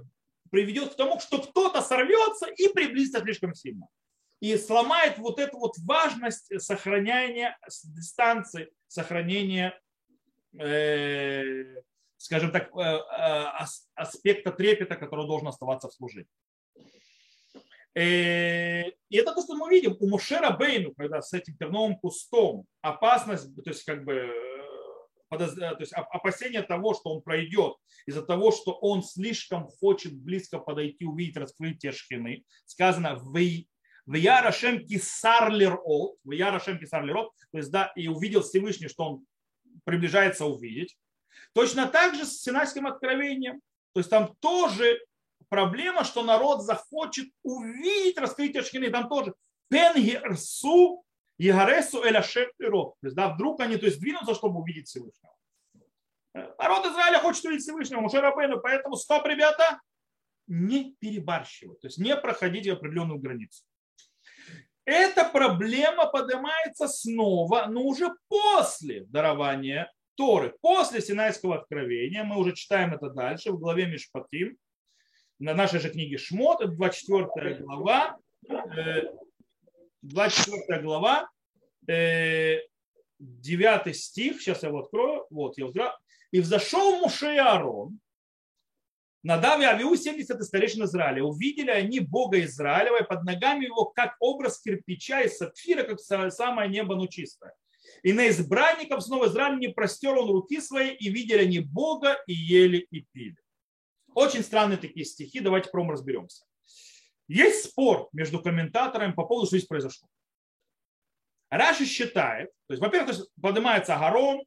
приведет 0.51 0.95
к 0.95 0.97
тому, 0.97 1.21
что 1.21 1.41
кто-то 1.41 1.83
сорвется 1.83 2.47
и 2.47 2.69
приблизится 2.69 3.21
слишком 3.21 3.55
сильно. 3.55 3.87
И 4.41 4.57
сломает 4.57 5.19
вот 5.19 5.39
эту 5.39 5.59
вот 5.59 5.77
важность 5.79 6.61
сохранения 6.61 7.57
дистанции, 7.85 8.71
сохранения 8.87 9.79
э, 10.59 11.83
скажем 12.17 12.51
так, 12.51 12.71
э, 12.77 12.81
э, 12.81 13.67
аспекта 13.95 14.53
трепета, 14.53 14.97
который 14.97 15.27
должен 15.27 15.49
оставаться 15.49 15.89
в 15.89 15.95
служении. 15.95 16.29
Э, 17.95 18.89
и 19.09 19.17
это 19.17 19.35
то, 19.35 19.43
что 19.43 19.55
мы 19.55 19.71
видим 19.71 19.97
у 19.99 20.09
Мушера 20.09 20.51
Бейну, 20.51 20.93
когда 20.95 21.23
с 21.23 21.33
этим 21.33 21.57
терновым 21.57 21.97
кустом 21.97 22.67
опасность, 22.83 23.55
то 23.63 23.71
есть 23.71 23.85
как 23.85 24.05
бы 24.05 24.31
то 25.31 25.77
есть 25.81 25.93
опасение 25.93 26.63
того, 26.63 26.95
что 26.95 27.15
он 27.15 27.23
пройдет, 27.23 27.75
из-за 28.07 28.23
того, 28.23 28.53
что 28.53 28.73
он 28.73 29.03
слишком 29.03 29.69
хочет 29.69 30.15
близко 30.15 30.59
подойти, 30.59 31.05
увидеть 31.05 31.37
раскрытие 31.37 31.93
шхины. 31.93 32.45
Сказано 32.65 33.17
в 33.17 34.15
Ярашем 34.15 34.87
кисарлер 34.87 35.79
от, 35.85 36.17
в 36.25 36.31
Ярашем 36.31 36.79
кисарлер 36.79 37.17
от, 37.17 37.33
то 37.51 37.59
есть 37.59 37.71
да, 37.71 37.93
и 37.97 38.09
увидел 38.09 38.43
Всевышний, 38.43 38.89
что 38.89 39.05
он 39.05 39.27
приближается 39.85 40.47
увидеть. 40.47 40.97
Точно 41.53 41.87
так 41.87 42.15
же 42.15 42.25
с 42.25 42.43
Синайским 42.43 42.87
откровением. 42.87 43.61
То 43.93 44.01
есть 44.01 44.11
там 44.11 44.35
тоже 44.41 45.01
проблема, 45.49 46.05
что 46.05 46.23
народ 46.23 46.63
захочет 46.63 47.29
увидеть 47.43 48.19
раскрытие 48.19 48.63
шхины. 48.63 48.91
Там 48.91 49.09
тоже 49.09 49.35
пенгерсу 49.69 51.05
Ягаресу 51.39 52.03
эля 52.03 52.23
То 52.23 52.97
есть, 53.03 53.17
да, 53.17 53.29
вдруг 53.35 53.61
они 53.61 53.77
то 53.77 53.87
есть, 53.87 54.01
двинутся, 54.01 54.35
чтобы 54.35 54.61
увидеть 54.61 54.89
Всевышнего. 54.89 55.33
Народ 56.35 56.87
Израиля 56.87 57.19
хочет 57.19 57.45
увидеть 57.45 57.65
Всевышнего, 57.65 58.01
Муше 58.01 58.21
Рабейну, 58.21 58.61
поэтому 58.61 58.97
стоп, 58.97 59.27
ребята, 59.27 59.81
не 60.47 60.95
перебарщивать, 61.01 61.81
то 61.81 61.87
есть 61.89 61.99
не 61.99 62.15
проходить 62.17 62.69
определенную 62.69 63.19
границу. 63.19 63.65
Эта 64.85 65.25
проблема 65.25 66.07
поднимается 66.07 66.87
снова, 66.87 67.67
но 67.67 67.83
уже 67.83 68.15
после 68.29 69.05
дарования 69.07 69.93
Торы, 70.15 70.55
после 70.61 71.01
Синайского 71.01 71.57
откровения. 71.57 72.23
Мы 72.23 72.39
уже 72.39 72.55
читаем 72.55 72.95
это 72.95 73.11
дальше 73.11 73.51
в 73.51 73.59
главе 73.59 73.87
Мишпатим, 73.87 74.57
на 75.39 75.55
нашей 75.55 75.81
же 75.81 75.91
книге 75.91 76.17
Шмот, 76.19 76.61
это 76.63 76.73
24 76.73 77.57
глава, 77.57 78.17
24 80.09 80.65
э, 80.69 80.83
глава, 80.83 81.29
9 81.87 82.61
э, 83.87 83.95
стих, 83.95 84.41
сейчас 84.41 84.63
я 84.63 84.69
его 84.69 84.81
открою, 84.81 85.27
вот, 85.31 85.59
я 85.59 85.67
открою. 85.67 85.93
«И 86.33 86.41
взошел 86.41 86.99
Муше 87.01 87.35
и 87.35 87.39
Аарон, 87.39 88.01
Надав 89.23 89.61
и 89.61 89.65
Авиу 89.65 89.97
70 89.97 90.45
старейшин 90.45 90.85
Израиля. 90.85 91.25
Увидели 91.25 91.71
они 91.71 91.99
Бога 91.99 92.41
Израилева, 92.45 93.03
и 93.03 93.07
под 93.07 93.25
ногами 93.25 93.65
его, 93.65 93.87
как 93.87 94.15
образ 94.21 94.61
кирпича 94.61 95.23
и 95.23 95.29
сапфира, 95.29 95.83
как 95.83 95.99
самое 95.99 96.71
небо, 96.71 96.95
но 96.95 97.09
чистое. 97.09 97.53
И 98.05 98.13
на 98.13 98.29
избранников 98.29 99.03
снова 99.03 99.27
Израиль 99.27 99.59
не 99.59 99.69
простер 99.69 100.17
он 100.17 100.31
руки 100.31 100.61
свои, 100.61 100.91
и 100.91 101.09
видели 101.09 101.41
они 101.41 101.59
Бога, 101.59 102.17
и 102.29 102.33
ели, 102.33 102.87
и 102.91 103.05
пили. 103.13 103.37
Очень 104.15 104.45
странные 104.45 104.79
такие 104.79 105.05
стихи, 105.05 105.41
давайте 105.41 105.71
пром 105.71 105.91
разберемся. 105.91 106.45
Есть 107.29 107.71
спор 107.71 108.09
между 108.13 108.41
комментаторами 108.41 109.13
по 109.13 109.25
поводу, 109.25 109.47
что 109.47 109.57
здесь 109.57 109.69
произошло. 109.69 110.09
Раши 111.51 111.85
считает, 111.87 112.51
то 112.67 112.75
есть, 112.75 112.83
во-первых, 112.83 113.17
есть, 113.17 113.31
поднимается 113.41 113.95
Агарон, 113.95 114.45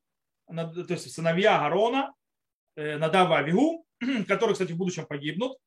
то 0.48 0.86
есть 0.89 1.12
сыновья 1.12 1.57
Агарона, 1.57 2.13
э, 2.75 2.98
Надава 2.98 3.39
Авигу, 3.39 3.86
которые, 4.27 4.53
кстати, 4.53 4.71
в 4.74 4.77
будущем 4.77 5.05
погибнут 5.05 5.57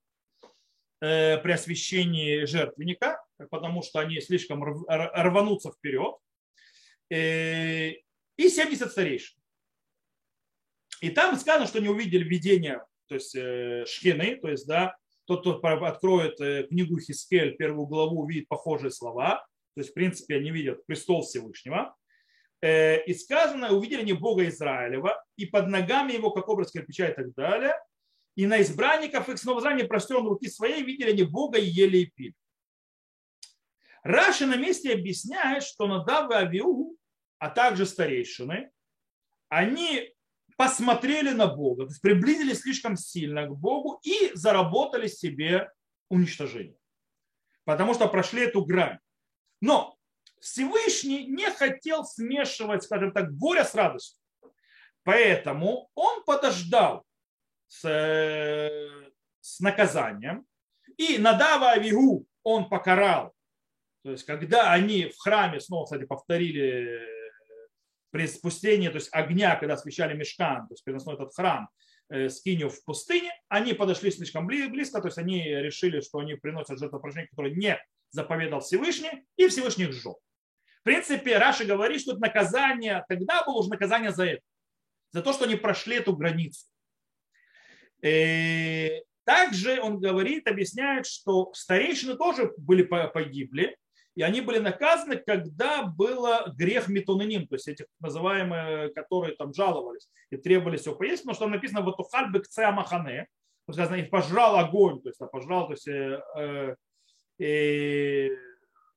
э, 1.00 1.38
при 1.38 1.52
освящении 1.52 2.44
жертвенника, 2.44 3.22
потому 3.50 3.82
что 3.82 4.00
они 4.00 4.20
слишком 4.20 4.62
рванутся 4.62 5.70
вперед, 5.70 6.16
э, 7.10 7.92
и 8.36 8.48
70 8.48 8.90
старейшин. 8.90 9.38
И 11.00 11.10
там 11.10 11.36
сказано, 11.36 11.66
что 11.66 11.78
они 11.78 11.88
увидели 11.88 12.24
видение, 12.24 12.84
то 13.08 13.16
есть 13.16 13.32
шхины, 13.90 14.36
то 14.36 14.48
есть, 14.48 14.66
да, 14.66 14.96
тот, 15.36 15.58
кто 15.58 15.86
откроет 15.86 16.36
книгу 16.68 16.98
Хискель, 16.98 17.56
первую 17.56 17.86
главу, 17.86 18.22
увидит 18.22 18.48
похожие 18.48 18.90
слова. 18.90 19.46
То 19.74 19.80
есть, 19.80 19.90
в 19.90 19.94
принципе, 19.94 20.36
они 20.36 20.50
видят 20.50 20.84
престол 20.86 21.22
Всевышнего. 21.22 21.94
И 22.62 23.14
сказано, 23.18 23.72
увидели 23.72 24.02
они 24.02 24.12
Бога 24.12 24.46
Израилева, 24.48 25.24
и 25.36 25.46
под 25.46 25.66
ногами 25.68 26.12
его, 26.12 26.30
как 26.30 26.48
образ 26.48 26.70
кирпича 26.70 27.08
и 27.08 27.14
так 27.14 27.34
далее– 27.34 27.74
и 28.34 28.46
на 28.46 28.62
избранников 28.62 29.28
их 29.28 29.38
снова 29.38 29.60
заранее 29.60 29.86
простер 29.86 30.16
руки 30.16 30.48
своей, 30.48 30.82
видели 30.82 31.10
они 31.10 31.22
Бога 31.22 31.58
и 31.58 31.66
ели 31.66 31.98
и 31.98 32.06
пили. 32.06 32.34
Раши 34.02 34.46
на 34.46 34.56
месте 34.56 34.92
объясняет, 34.92 35.62
что 35.62 35.86
Надав 35.86 36.30
и 36.30 36.34
Авиу, 36.34 36.96
а 37.38 37.50
также 37.50 37.86
старейшины, 37.86 38.70
они 39.48 40.12
посмотрели 40.56 41.30
на 41.30 41.46
Бога, 41.46 41.84
то 41.84 41.90
есть 41.90 42.02
приблизились 42.02 42.60
слишком 42.60 42.96
сильно 42.96 43.46
к 43.46 43.56
Богу 43.56 44.00
и 44.02 44.30
заработали 44.34 45.08
себе 45.08 45.70
уничтожение. 46.08 46.76
Потому 47.64 47.94
что 47.94 48.08
прошли 48.08 48.42
эту 48.42 48.64
грань. 48.64 48.98
Но 49.60 49.96
Всевышний 50.40 51.26
не 51.26 51.50
хотел 51.50 52.04
смешивать, 52.04 52.82
скажем 52.82 53.12
так, 53.12 53.36
горе 53.36 53.64
с 53.64 53.74
радостью. 53.74 54.18
Поэтому 55.04 55.88
он 55.94 56.24
подождал 56.24 57.04
с, 57.68 57.88
э, 57.88 59.10
с 59.40 59.60
наказанием. 59.60 60.44
И 60.96 61.18
Надава 61.18 61.70
Авигу 61.70 62.26
он 62.42 62.68
покарал. 62.68 63.32
То 64.02 64.10
есть, 64.10 64.24
когда 64.24 64.72
они 64.72 65.06
в 65.06 65.16
храме, 65.18 65.60
снова, 65.60 65.84
кстати, 65.84 66.04
повторили 66.04 67.21
при 68.12 68.26
спустении, 68.26 68.88
то 68.88 68.96
есть 68.96 69.08
огня, 69.10 69.56
когда 69.56 69.74
освещали 69.74 70.14
мешкан, 70.14 70.68
то 70.68 70.74
есть 70.74 70.84
переносной 70.84 71.14
этот 71.14 71.34
храм, 71.34 71.68
э, 72.10 72.28
скиню 72.28 72.68
в 72.68 72.84
пустыне, 72.84 73.32
они 73.48 73.72
подошли 73.72 74.10
слишком 74.10 74.46
близко, 74.46 75.00
то 75.00 75.08
есть 75.08 75.18
они 75.18 75.42
решили, 75.42 76.00
что 76.00 76.18
они 76.18 76.34
приносят 76.34 76.78
жертвоприношение, 76.78 77.28
которое 77.30 77.54
не 77.54 77.82
заповедал 78.10 78.60
Всевышний, 78.60 79.24
и 79.36 79.48
Всевышний 79.48 79.84
их 79.84 79.94
сжег. 79.94 80.16
В 80.80 80.84
принципе, 80.84 81.38
Раши 81.38 81.64
говорит, 81.64 82.02
что 82.02 82.12
это 82.12 82.20
наказание, 82.20 83.04
тогда 83.08 83.42
было 83.44 83.58
уже 83.58 83.70
наказание 83.70 84.12
за 84.12 84.26
это, 84.26 84.42
за 85.12 85.22
то, 85.22 85.32
что 85.32 85.46
они 85.46 85.56
прошли 85.56 85.96
эту 85.96 86.14
границу. 86.14 86.66
Э, 88.02 89.00
также 89.24 89.80
он 89.80 90.00
говорит, 90.00 90.46
объясняет, 90.48 91.06
что 91.06 91.50
старейшины 91.54 92.16
тоже 92.16 92.52
были 92.58 92.82
погибли, 92.82 93.78
и 94.14 94.22
они 94.22 94.40
были 94.40 94.58
наказаны, 94.58 95.16
когда 95.16 95.84
был 95.84 96.26
грех 96.54 96.88
метононим, 96.88 97.46
то 97.46 97.54
есть 97.54 97.68
этих 97.68 97.86
называемые, 98.00 98.92
которые 98.92 99.34
там 99.36 99.54
жаловались 99.54 100.08
и 100.30 100.36
требовали 100.36 100.76
все 100.76 100.94
поесть, 100.94 101.22
потому 101.22 101.34
что 101.34 101.44
там 101.44 101.52
написано 101.52 101.82
«Ватухаль 101.82 102.30
махане», 102.72 103.26
сказано, 103.70 103.96
и 103.96 104.02
пожрал 104.02 104.58
огонь, 104.58 105.00
то 105.00 105.08
есть 105.08 105.20
пожрал, 105.30 105.66
то 105.66 105.72
есть 105.72 105.88
э, 105.88 106.20
э, 106.36 106.74
э, 107.38 108.28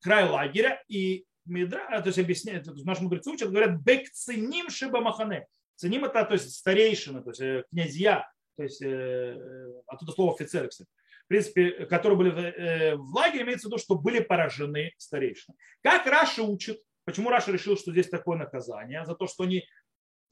край 0.02 0.28
лагеря, 0.28 0.82
и 0.88 1.24
Мидра, 1.46 2.00
то 2.00 2.08
есть 2.08 2.18
объясняет, 2.18 2.66
наши 2.84 3.02
мудрецы 3.02 3.30
учат, 3.30 3.50
говорят, 3.50 3.80
бек 3.80 4.10
ценим 4.10 4.68
шиба 4.68 5.00
махане. 5.00 5.46
Ценим 5.76 6.04
это, 6.04 6.24
то 6.24 6.32
есть 6.32 6.52
старейшины, 6.52 7.22
то 7.22 7.30
есть 7.30 7.40
э, 7.40 7.64
князья, 7.70 8.28
то 8.56 8.64
есть 8.64 8.82
э, 8.82 9.72
оттуда 9.86 10.12
слово 10.12 10.34
офицеры, 10.34 10.68
кстати 10.68 10.90
в 11.26 11.28
принципе, 11.28 11.86
которые 11.86 12.16
были 12.16 12.32
э, 12.32 12.94
в 12.94 13.12
лагере, 13.12 13.42
имеется 13.42 13.66
в 13.66 13.70
виду, 13.70 13.82
что 13.82 13.96
были 13.96 14.20
поражены 14.20 14.92
старейшины. 14.96 15.56
Как 15.82 16.06
Раша 16.06 16.44
учит, 16.44 16.80
почему 17.04 17.30
Раша 17.30 17.50
решил, 17.50 17.76
что 17.76 17.90
здесь 17.90 18.08
такое 18.08 18.38
наказание, 18.38 19.04
за 19.04 19.16
то, 19.16 19.26
что 19.26 19.42
они 19.42 19.64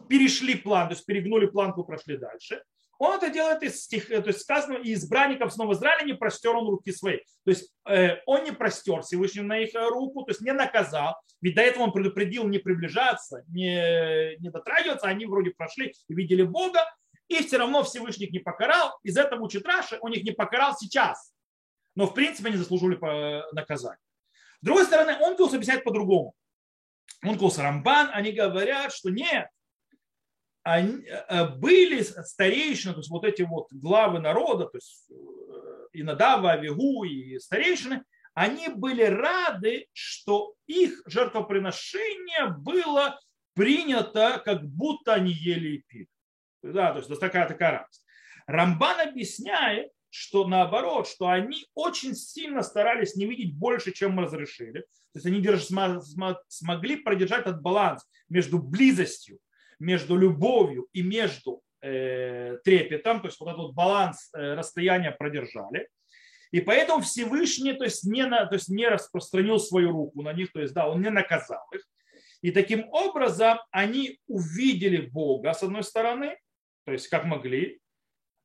перешли 0.08 0.54
план, 0.54 0.88
то 0.88 0.94
есть 0.94 1.04
перегнули 1.04 1.46
планку 1.46 1.84
прошли 1.84 2.16
дальше. 2.16 2.62
Он 3.00 3.16
это 3.16 3.28
делает 3.28 3.64
из 3.64 3.82
стих, 3.82 4.06
то 4.06 4.22
есть 4.24 4.42
сказано, 4.42 4.76
и 4.76 4.94
избранников 4.94 5.52
снова 5.52 5.72
Израиля 5.72 6.04
не 6.04 6.14
простер 6.14 6.54
он 6.54 6.68
руки 6.68 6.92
свои. 6.92 7.18
То 7.44 7.50
есть 7.50 7.74
э, 7.88 8.18
он 8.24 8.44
не 8.44 8.52
простер 8.52 9.02
Всевышний 9.02 9.42
на 9.42 9.58
их 9.58 9.74
руку, 9.74 10.22
то 10.22 10.30
есть 10.30 10.42
не 10.42 10.52
наказал. 10.52 11.16
Ведь 11.40 11.56
до 11.56 11.62
этого 11.62 11.82
он 11.82 11.92
предупредил 11.92 12.46
не 12.46 12.58
приближаться, 12.58 13.42
не, 13.48 14.36
не 14.38 14.48
дотрагиваться. 14.50 15.08
Они 15.08 15.26
вроде 15.26 15.50
прошли 15.50 15.92
и 16.06 16.14
видели 16.14 16.44
Бога, 16.44 16.84
и 17.28 17.42
все 17.42 17.58
равно 17.58 17.82
Всевышний 17.84 18.26
их 18.26 18.32
не 18.32 18.38
покарал. 18.38 18.98
Из 19.02 19.16
этого 19.16 19.42
учит 19.42 19.66
Раши, 19.66 19.98
он 20.00 20.12
их 20.12 20.24
не 20.24 20.32
покарал 20.32 20.76
сейчас. 20.76 21.32
Но 21.94 22.06
в 22.06 22.14
принципе 22.14 22.48
они 22.48 22.56
заслужили 22.56 22.96
наказание. 23.54 23.98
С 24.60 24.64
другой 24.64 24.84
стороны, 24.84 25.16
он 25.20 25.32
Онкулс 25.32 25.54
объясняет 25.54 25.84
по-другому. 25.84 26.34
Он 27.22 27.30
Онкулс 27.30 27.58
Рамбан, 27.58 28.10
они 28.12 28.32
говорят, 28.32 28.92
что 28.92 29.10
нет, 29.10 29.48
они, 30.64 31.04
э, 31.06 31.48
были 31.56 32.00
старейшины, 32.02 32.94
то 32.94 33.00
есть 33.00 33.10
вот 33.10 33.24
эти 33.24 33.42
вот 33.42 33.70
главы 33.70 34.18
народа, 34.18 34.64
то 34.64 34.78
есть 34.78 35.10
э, 35.10 35.14
и 35.92 36.02
Надава, 36.02 36.52
Авигу 36.52 37.04
и 37.04 37.38
старейшины, 37.38 38.02
они 38.32 38.68
были 38.68 39.02
рады, 39.04 39.86
что 39.92 40.54
их 40.66 41.02
жертвоприношение 41.06 42.48
было 42.58 43.20
принято, 43.54 44.42
как 44.44 44.64
будто 44.64 45.14
они 45.14 45.32
ели 45.32 45.76
и 45.76 45.82
пили. 45.86 46.08
Да, 46.72 46.92
то 46.92 46.98
есть 46.98 47.20
такая 47.20 47.46
такая 47.46 47.72
радость. 47.72 48.04
Рамбан 48.46 49.08
объясняет, 49.08 49.90
что 50.10 50.46
наоборот, 50.46 51.08
что 51.08 51.28
они 51.28 51.66
очень 51.74 52.14
сильно 52.14 52.62
старались 52.62 53.16
не 53.16 53.26
видеть 53.26 53.54
больше, 53.54 53.92
чем 53.92 54.12
мы 54.12 54.22
разрешили. 54.22 54.80
То 55.12 55.18
есть 55.18 55.26
они 55.26 55.44
смогли 56.48 56.96
продержать 56.96 57.42
этот 57.42 57.60
баланс 57.60 58.08
между 58.28 58.58
близостью, 58.58 59.38
между 59.78 60.16
любовью 60.16 60.88
и 60.92 61.02
между 61.02 61.62
э, 61.82 62.58
трепетом, 62.64 63.20
то 63.20 63.26
есть 63.26 63.38
вот 63.40 63.52
этот 63.52 63.74
баланс 63.74 64.30
э, 64.32 64.54
расстояния 64.54 65.10
продержали. 65.10 65.88
И 66.50 66.60
поэтому 66.60 67.02
Всевышний 67.02 67.72
то 67.72 67.84
есть, 67.84 68.04
не, 68.04 68.24
на, 68.24 68.46
то 68.46 68.54
есть 68.54 68.68
не 68.68 68.86
распространил 68.86 69.58
свою 69.58 69.90
руку 69.90 70.22
на 70.22 70.32
них, 70.32 70.52
то 70.52 70.60
есть 70.60 70.72
да, 70.72 70.88
он 70.88 71.02
не 71.02 71.10
наказал 71.10 71.64
их. 71.72 71.82
И 72.40 72.52
таким 72.52 72.88
образом 72.90 73.58
они 73.70 74.20
увидели 74.28 74.98
Бога, 75.06 75.52
с 75.54 75.62
одной 75.62 75.82
стороны, 75.82 76.36
то 76.84 76.92
есть 76.92 77.08
как 77.08 77.24
могли, 77.24 77.80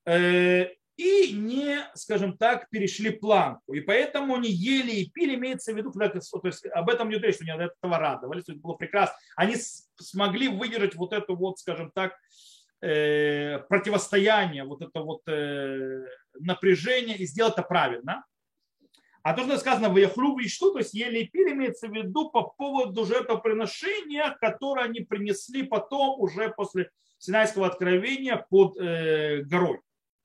э, 0.05 0.67
и 0.99 1.31
не, 1.31 1.79
скажем 1.93 2.37
так, 2.37 2.69
перешли 2.69 3.09
планку. 3.09 3.73
И 3.73 3.79
поэтому 3.79 4.35
они 4.35 4.49
ели 4.49 4.91
и 4.91 5.09
пили, 5.09 5.35
имеется 5.35 5.71
в 5.73 5.77
виду, 5.77 5.91
то 5.93 6.41
есть 6.43 6.65
об 6.65 6.89
этом 6.89 7.09
идет 7.09 7.23
речь, 7.23 7.35
что 7.35 7.45
они 7.45 7.51
от 7.51 7.71
этого 7.71 7.97
радовались, 7.97 8.43
это 8.43 8.59
было 8.59 8.73
прекрасно. 8.73 9.15
Они 9.37 9.55
смогли 9.95 10.49
выдержать 10.49 10.95
вот 10.95 11.13
это 11.13 11.33
вот, 11.33 11.57
скажем 11.57 11.91
так, 11.91 12.17
э, 12.81 13.59
противостояние, 13.69 14.65
вот 14.65 14.81
это 14.81 15.01
вот 15.01 15.21
э, 15.27 16.03
напряжение 16.37 17.17
и 17.17 17.25
сделать 17.25 17.53
это 17.53 17.63
правильно. 17.63 18.25
А 19.21 19.33
то, 19.33 19.43
что 19.43 19.57
сказано 19.57 19.89
в 19.89 19.97
Яхлю 19.97 20.33
в 20.33 20.39
Ишту, 20.39 20.71
то 20.71 20.79
есть 20.79 20.93
ели 20.93 21.19
и 21.19 21.27
пили, 21.27 21.51
имеется 21.51 21.87
в 21.87 21.93
виду 21.93 22.29
по 22.29 22.43
поводу 22.43 23.05
жертвоприношения, 23.05 24.35
которое 24.39 24.85
они 24.85 25.01
принесли 25.01 25.63
потом 25.63 26.19
уже 26.19 26.49
после 26.49 26.89
Синайского 27.17 27.67
откровения 27.67 28.45
под 28.49 28.77
э, 28.77 29.41
горой. 29.43 29.81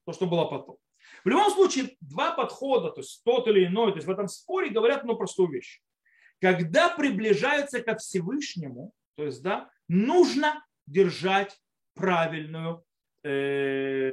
То, 0.07 0.13
что 0.13 0.27
было 0.27 0.45
потом. 0.45 0.77
В 1.25 1.29
любом 1.29 1.51
случае, 1.51 1.97
два 2.01 2.33
подхода, 2.33 2.91
то 2.91 3.01
есть 3.01 3.23
тот 3.25 3.49
или 3.49 3.67
иной, 3.67 3.93
то 3.93 3.97
есть 3.97 4.07
в 4.07 4.11
этом 4.11 4.29
споре 4.29 4.71
говорят 4.71 5.01
одну 5.01 5.17
простую 5.17 5.51
вещь. 5.51 5.81
Когда 6.41 6.89
приближаются 6.89 7.83
ко 7.83 7.97
Всевышнему, 7.97 8.93
то 9.17 9.25
есть, 9.25 9.43
да, 9.43 9.71
нужно 9.89 10.65
держать 10.87 11.59
правильную, 11.95 12.85
э, 13.25 14.13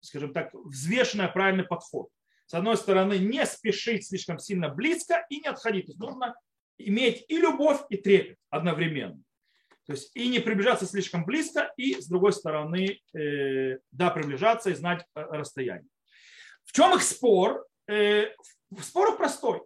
скажем 0.00 0.32
так, 0.32 0.52
взвешенный 0.52 1.28
правильный 1.28 1.64
подход. 1.64 2.10
С 2.46 2.54
одной 2.54 2.76
стороны, 2.76 3.18
не 3.18 3.44
спешить 3.46 4.06
слишком 4.06 4.38
сильно 4.38 4.68
близко 4.68 5.24
и 5.30 5.40
не 5.40 5.48
отходить. 5.48 5.86
То 5.86 5.92
есть 5.92 6.00
нужно 6.00 6.34
иметь 6.78 7.24
и 7.28 7.38
любовь, 7.38 7.80
и 7.88 7.96
трепет 7.96 8.38
одновременно. 8.50 9.20
То 9.86 9.94
есть 9.94 10.14
и 10.14 10.28
не 10.28 10.38
приближаться 10.38 10.86
слишком 10.86 11.24
близко, 11.24 11.72
и 11.76 12.00
с 12.00 12.06
другой 12.06 12.32
стороны, 12.32 13.00
э, 13.14 13.78
да, 13.90 14.10
приближаться 14.10 14.70
и 14.70 14.74
знать 14.74 15.04
э, 15.14 15.20
расстояние. 15.22 15.88
В 16.64 16.72
чем 16.72 16.94
их 16.94 17.02
спор? 17.02 17.66
Э, 17.88 18.26
спор 18.80 19.16
простой. 19.16 19.62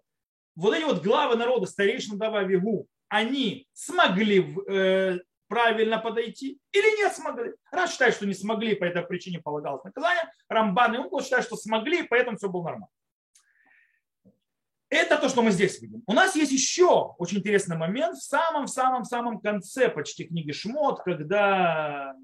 Вот 0.55 0.75
эти 0.75 0.85
вот 0.85 1.03
главы 1.03 1.37
народа, 1.37 1.67
старейшина 1.67 2.17
Дава 2.17 2.45
Вигу, 2.45 2.87
они 3.09 3.69
смогли 3.75 4.41
правильно 5.49 5.99
подойти 5.99 6.59
или 6.73 7.03
не 7.03 7.11
смогли. 7.11 7.53
Раз 7.71 7.93
считает, 7.93 8.15
что 8.15 8.27
не 8.27 8.35
смогли, 8.35 8.75
по 8.75 8.85
этой 8.85 9.03
причине 9.03 9.41
полагалось 9.41 9.85
наказание. 9.85 10.25
Рамбан 10.49 10.95
и 10.95 10.99
Ункл 10.99 11.21
считают, 11.21 11.47
что 11.47 11.57
смогли, 11.57 12.03
поэтому 12.03 12.37
все 12.37 12.49
было 12.49 12.65
нормально. 12.65 12.89
Это 14.89 15.19
то, 15.19 15.29
что 15.29 15.43
мы 15.43 15.51
здесь 15.51 15.81
видим. 15.83 16.03
У 16.07 16.13
нас 16.13 16.37
есть 16.37 16.53
еще 16.53 17.15
очень 17.19 17.39
интересный 17.39 17.77
момент 17.77 18.17
в 18.17 18.23
самом-самом-самом 18.23 19.41
конце 19.41 19.89
почти 19.89 20.25
книги 20.25 20.53
Шмот, 20.53 21.03
когда 21.03 22.15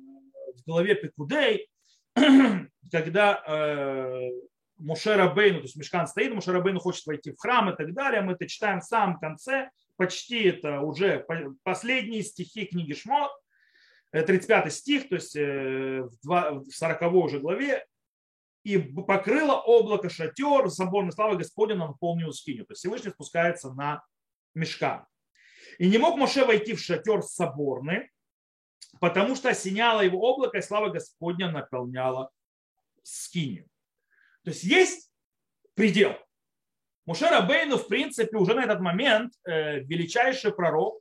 в 0.56 0.64
голове 0.64 0.94
Пекудей, 0.94 1.68
когда 2.92 3.42
э, 3.46 4.30
Мушера 4.78 5.28
Бейну, 5.28 5.58
то 5.58 5.64
есть 5.64 5.76
Мешкан 5.76 6.06
стоит, 6.06 6.32
Мушера 6.32 6.60
Бейну 6.60 6.78
хочет 6.78 7.04
войти 7.06 7.32
в 7.32 7.38
храм 7.38 7.70
и 7.70 7.76
так 7.76 7.92
далее, 7.94 8.20
мы 8.20 8.34
это 8.34 8.46
читаем 8.46 8.80
в 8.80 8.84
самом 8.84 9.18
конце, 9.18 9.70
почти 10.02 10.48
это 10.48 10.80
уже 10.80 11.24
последние 11.62 12.24
стихи 12.24 12.66
книги 12.66 12.92
Шмот, 12.92 13.30
35 14.10 14.66
э, 14.66 14.70
стих, 14.70 15.08
то 15.08 15.14
есть 15.14 15.36
э, 15.36 16.02
в 16.24 16.64
40 16.68 17.02
уже 17.12 17.38
главе, 17.38 17.86
и 18.64 18.78
покрыло 18.78 19.60
облако 19.60 20.10
шатер, 20.10 20.68
соборной 20.70 21.12
славы 21.12 21.36
Господня 21.36 21.76
на 21.76 21.86
наполнил 21.86 22.32
скиню. 22.32 22.66
То 22.66 22.72
есть 22.72 22.80
Всевышний 22.80 23.10
спускается 23.10 23.72
на 23.72 24.04
мешка. 24.54 25.06
И 25.78 25.88
не 25.88 25.98
мог 25.98 26.16
Моше 26.16 26.44
войти 26.44 26.74
в 26.74 26.80
шатер 26.80 27.22
соборный, 27.22 28.10
потому 28.98 29.36
что 29.36 29.50
осеняло 29.50 30.00
его 30.00 30.18
облако, 30.20 30.58
и 30.58 30.62
слава 30.62 30.88
Господня 30.88 31.48
наполняла 31.48 32.28
скиню. 33.04 33.68
То 34.42 34.50
есть 34.50 34.64
есть 34.64 35.12
предел. 35.74 36.16
Муше 37.06 37.26
Рабейну, 37.26 37.78
в 37.78 37.88
принципе, 37.88 38.36
уже 38.36 38.54
на 38.54 38.64
этот 38.64 38.80
момент 38.80 39.32
э, 39.44 39.80
величайший 39.80 40.52
пророк, 40.52 41.00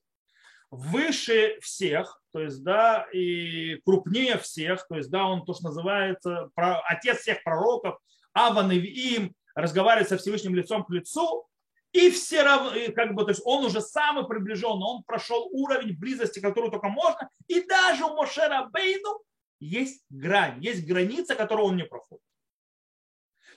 выше 0.72 1.60
всех, 1.62 2.22
то 2.32 2.40
есть, 2.40 2.64
да, 2.64 3.06
и 3.14 3.76
крупнее 3.86 4.38
всех, 4.38 4.88
то 4.88 4.96
есть, 4.96 5.12
да, 5.12 5.26
он 5.26 5.46
то, 5.46 5.54
что 5.54 5.66
называется, 5.66 6.50
отец 6.56 7.20
всех 7.20 7.44
пророков, 7.44 8.00
Аван 8.34 8.72
и 8.72 8.78
им, 8.78 9.36
разговаривает 9.54 10.08
со 10.08 10.18
Всевышним 10.18 10.56
лицом 10.56 10.86
к 10.86 10.90
лицу, 10.90 11.46
и 11.92 12.10
все 12.10 12.44
равно, 12.44 12.72
как 12.96 13.14
бы, 13.14 13.24
то 13.24 13.32
есть 13.32 13.42
он 13.44 13.66
уже 13.66 13.82
самый 13.82 14.26
приближенный, 14.26 14.86
он 14.86 15.04
прошел 15.04 15.50
уровень 15.52 15.98
близости, 15.98 16.40
который 16.40 16.72
только 16.72 16.88
можно, 16.88 17.30
и 17.48 17.62
даже 17.68 18.06
у 18.06 18.16
Мошера 18.16 18.70
Бейну 18.72 19.22
есть 19.60 20.06
грань, 20.10 20.64
есть 20.64 20.88
граница, 20.88 21.36
которую 21.36 21.68
он 21.68 21.76
не 21.76 21.84
проходит. 21.84 22.24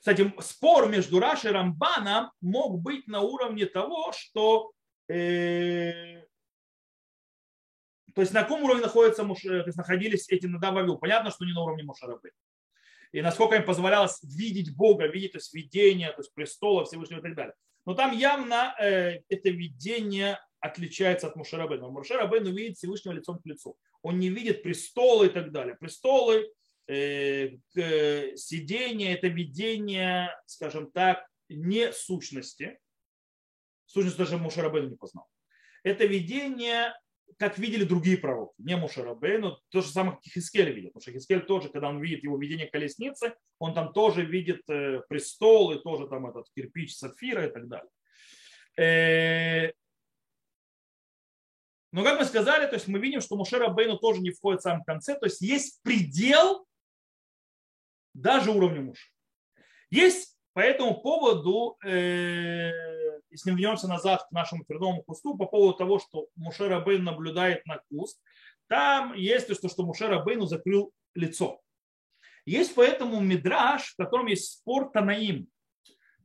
Кстати, 0.04 0.34
спор 0.40 0.90
между 0.90 1.18
Рашей 1.18 1.48
и 1.48 1.54
Рамбаном 1.54 2.30
мог 2.42 2.78
быть 2.82 3.06
на 3.06 3.22
уровне 3.22 3.64
того, 3.64 4.12
что 4.12 4.70
э, 5.08 6.20
то 8.14 8.20
есть 8.20 8.34
на 8.34 8.42
каком 8.42 8.64
уровне 8.64 8.82
находятся, 8.82 9.22
э, 9.22 9.26
то 9.62 9.64
есть 9.64 9.78
находились 9.78 10.28
эти 10.28 10.44
Надававил? 10.44 10.98
Понятно, 10.98 11.30
что 11.30 11.46
не 11.46 11.54
на 11.54 11.62
уровне 11.62 11.84
Мушарабы. 11.84 12.32
И 13.12 13.22
насколько 13.22 13.56
им 13.56 13.64
позволялось 13.64 14.22
видеть 14.22 14.76
Бога, 14.76 15.06
видеть 15.06 15.32
то 15.32 15.38
есть, 15.38 15.54
видение, 15.54 16.12
то 16.12 16.20
есть 16.20 16.34
престола 16.34 16.84
Всевышнего 16.84 17.20
и 17.20 17.22
так 17.22 17.34
далее. 17.34 17.54
Но 17.86 17.94
там 17.94 18.12
явно 18.12 18.74
э, 18.78 19.20
это 19.30 19.48
видение 19.48 20.38
отличается 20.60 21.28
от 21.28 21.36
Мушарабы. 21.36 21.78
Но 21.78 21.90
Мушарабы 21.90 22.40
видит 22.40 22.76
Всевышнего 22.76 23.14
лицом 23.14 23.38
к 23.38 23.46
лицу. 23.46 23.78
Он 24.02 24.18
не 24.18 24.28
видит 24.28 24.62
престолы 24.62 25.28
и 25.28 25.30
так 25.30 25.50
далее. 25.50 25.76
Престолы, 25.76 26.52
сидение, 26.86 29.14
это 29.14 29.28
видение, 29.28 30.30
скажем 30.46 30.90
так, 30.90 31.26
не 31.48 31.92
сущности. 31.92 32.78
Сущность 33.86 34.18
даже 34.18 34.38
Мушарабы 34.38 34.80
не 34.80 34.96
познал. 34.96 35.26
Это 35.82 36.04
видение 36.04 36.92
как 37.38 37.58
видели 37.58 37.84
другие 37.84 38.16
пророки, 38.16 38.54
не 38.58 38.76
Мушарабей, 38.76 39.38
но 39.38 39.58
то 39.70 39.80
же 39.80 39.88
самое 39.88 40.18
Хискель 40.22 40.72
видит. 40.72 40.92
Потому 40.92 41.02
что 41.02 41.12
Хискель 41.12 41.40
тоже, 41.40 41.68
когда 41.68 41.88
он 41.88 42.00
видит 42.00 42.22
его 42.22 42.38
видение 42.38 42.66
колесницы, 42.66 43.34
он 43.58 43.74
там 43.74 43.92
тоже 43.92 44.24
видит 44.24 44.62
э, 44.68 45.00
престол 45.08 45.72
и 45.72 45.82
тоже 45.82 46.06
там 46.06 46.26
этот 46.26 46.46
кирпич 46.54 46.96
сапфира 46.96 47.46
и 47.46 47.50
так 47.50 47.68
далее. 47.68 47.90
Э, 48.78 49.72
но 51.92 52.02
как 52.02 52.18
мы 52.18 52.24
сказали, 52.24 52.66
то 52.66 52.74
есть 52.74 52.88
мы 52.88 52.98
видим, 52.98 53.20
что 53.20 53.36
Мушера 53.36 53.68
Бейну 53.68 53.98
тоже 53.98 54.20
не 54.20 54.30
входит 54.30 54.60
в 54.60 54.64
самом 54.64 54.84
конце, 54.84 55.18
то 55.18 55.26
есть 55.26 55.40
есть 55.40 55.80
предел 55.82 56.66
даже 58.14 58.50
уровня 58.50 58.80
Муша. 58.80 59.06
Есть 59.90 60.38
по 60.54 60.60
этому 60.60 61.00
поводу, 61.00 61.76
э, 61.84 62.70
если 63.30 63.50
вернемся 63.50 63.88
назад 63.88 64.24
к 64.28 64.30
нашему 64.30 64.64
твердому 64.64 65.02
кусту, 65.02 65.36
по 65.36 65.46
поводу 65.46 65.76
того, 65.76 65.98
что 65.98 66.28
Мушера 66.36 66.80
Бейн 66.80 67.04
наблюдает 67.04 67.66
на 67.66 67.80
куст, 67.90 68.20
там 68.68 69.14
есть 69.14 69.48
то, 69.60 69.68
что 69.68 69.84
Мушера 69.84 70.22
Бейну 70.22 70.46
закрыл 70.46 70.92
лицо. 71.14 71.60
Есть 72.46 72.74
поэтому 72.74 73.20
мидраж, 73.20 73.92
в 73.92 73.96
котором 73.96 74.26
есть 74.26 74.52
спор 74.52 74.90
Танаим. 74.90 75.48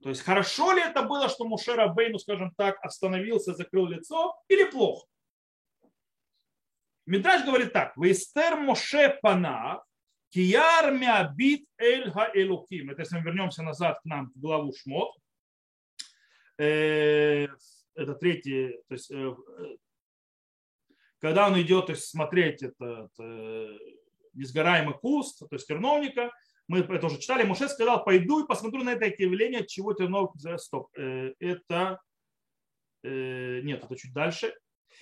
То 0.02 0.10
есть 0.10 0.22
хорошо 0.22 0.74
ли 0.74 0.82
это 0.82 1.04
было, 1.04 1.28
что 1.28 1.46
Мушера 1.46 1.88
Бейну, 1.88 2.20
скажем 2.20 2.54
так, 2.56 2.78
остановился, 2.84 3.54
закрыл 3.54 3.88
лицо, 3.88 4.36
или 4.48 4.64
плохо? 4.70 5.06
Мидраж 7.06 7.44
говорит 7.44 7.74
так. 7.74 7.98
Вестер 7.98 8.58
Моше 8.58 9.18
Пана, 9.22 9.84
Кияр 10.30 10.92
мябит 10.92 11.66
эль 11.78 12.12
элуким. 12.36 12.92
Это 12.92 13.02
если 13.02 13.18
мы 13.18 13.24
вернемся 13.24 13.64
назад 13.64 14.00
к 14.02 14.06
нам 14.06 14.32
в 14.36 14.40
главу 14.40 14.74
Шмот. 14.74 15.12
Э, 16.60 17.48
это 17.96 18.16
третий, 18.16 18.82
то 18.90 18.94
есть 18.94 19.10
э, 19.12 19.34
когда 21.20 21.48
он 21.48 21.60
идет 21.62 21.86
то 21.86 21.94
есть, 21.94 22.10
смотреть 22.10 22.64
этот 22.64 23.12
э, 23.18 23.78
несгораемый 24.34 24.94
куст, 24.96 25.40
то 25.40 25.56
есть 25.56 25.68
терновника, 25.68 26.32
мы 26.68 26.80
это 26.80 27.08
уже 27.08 27.18
читали, 27.18 27.44
Муше 27.44 27.70
сказал, 27.70 28.04
пойду 28.04 28.44
и 28.44 28.48
посмотрю 28.48 28.84
на 28.84 28.92
это 28.92 29.06
явление, 29.06 29.66
чего 29.66 29.94
терновник, 29.94 30.60
стоп, 30.60 30.90
это, 30.94 32.00
нет, 33.02 33.84
это 33.84 33.96
чуть 33.96 34.14
дальше, 34.14 34.54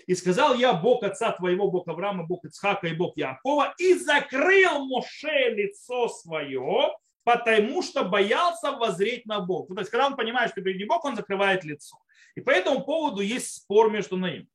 и 0.05 0.15
сказал 0.15 0.55
я, 0.55 0.73
Бог 0.73 1.03
отца 1.03 1.31
твоего, 1.31 1.69
Бог 1.69 1.87
Авраама, 1.87 2.23
Бог 2.23 2.45
Ицхака 2.45 2.87
и 2.87 2.93
Бог 2.93 3.17
Якова, 3.17 3.73
и 3.77 3.93
закрыл 3.93 4.85
Моше 4.85 5.49
лицо 5.49 6.07
свое, 6.07 6.95
потому 7.23 7.81
что 7.83 8.03
боялся 8.03 8.71
воззреть 8.71 9.25
на 9.25 9.39
Бога. 9.41 9.75
То 9.75 9.81
есть, 9.81 9.91
когда 9.91 10.07
он 10.07 10.15
понимает, 10.15 10.51
что 10.51 10.61
перед 10.61 10.77
ним 10.77 10.87
Бог, 10.87 11.03
он 11.03 11.15
закрывает 11.15 11.63
лицо. 11.63 11.97
И 12.35 12.41
по 12.41 12.51
этому 12.51 12.83
поводу 12.83 13.21
есть 13.21 13.53
спор 13.53 13.91
между 13.91 14.17
ними. 14.17 14.47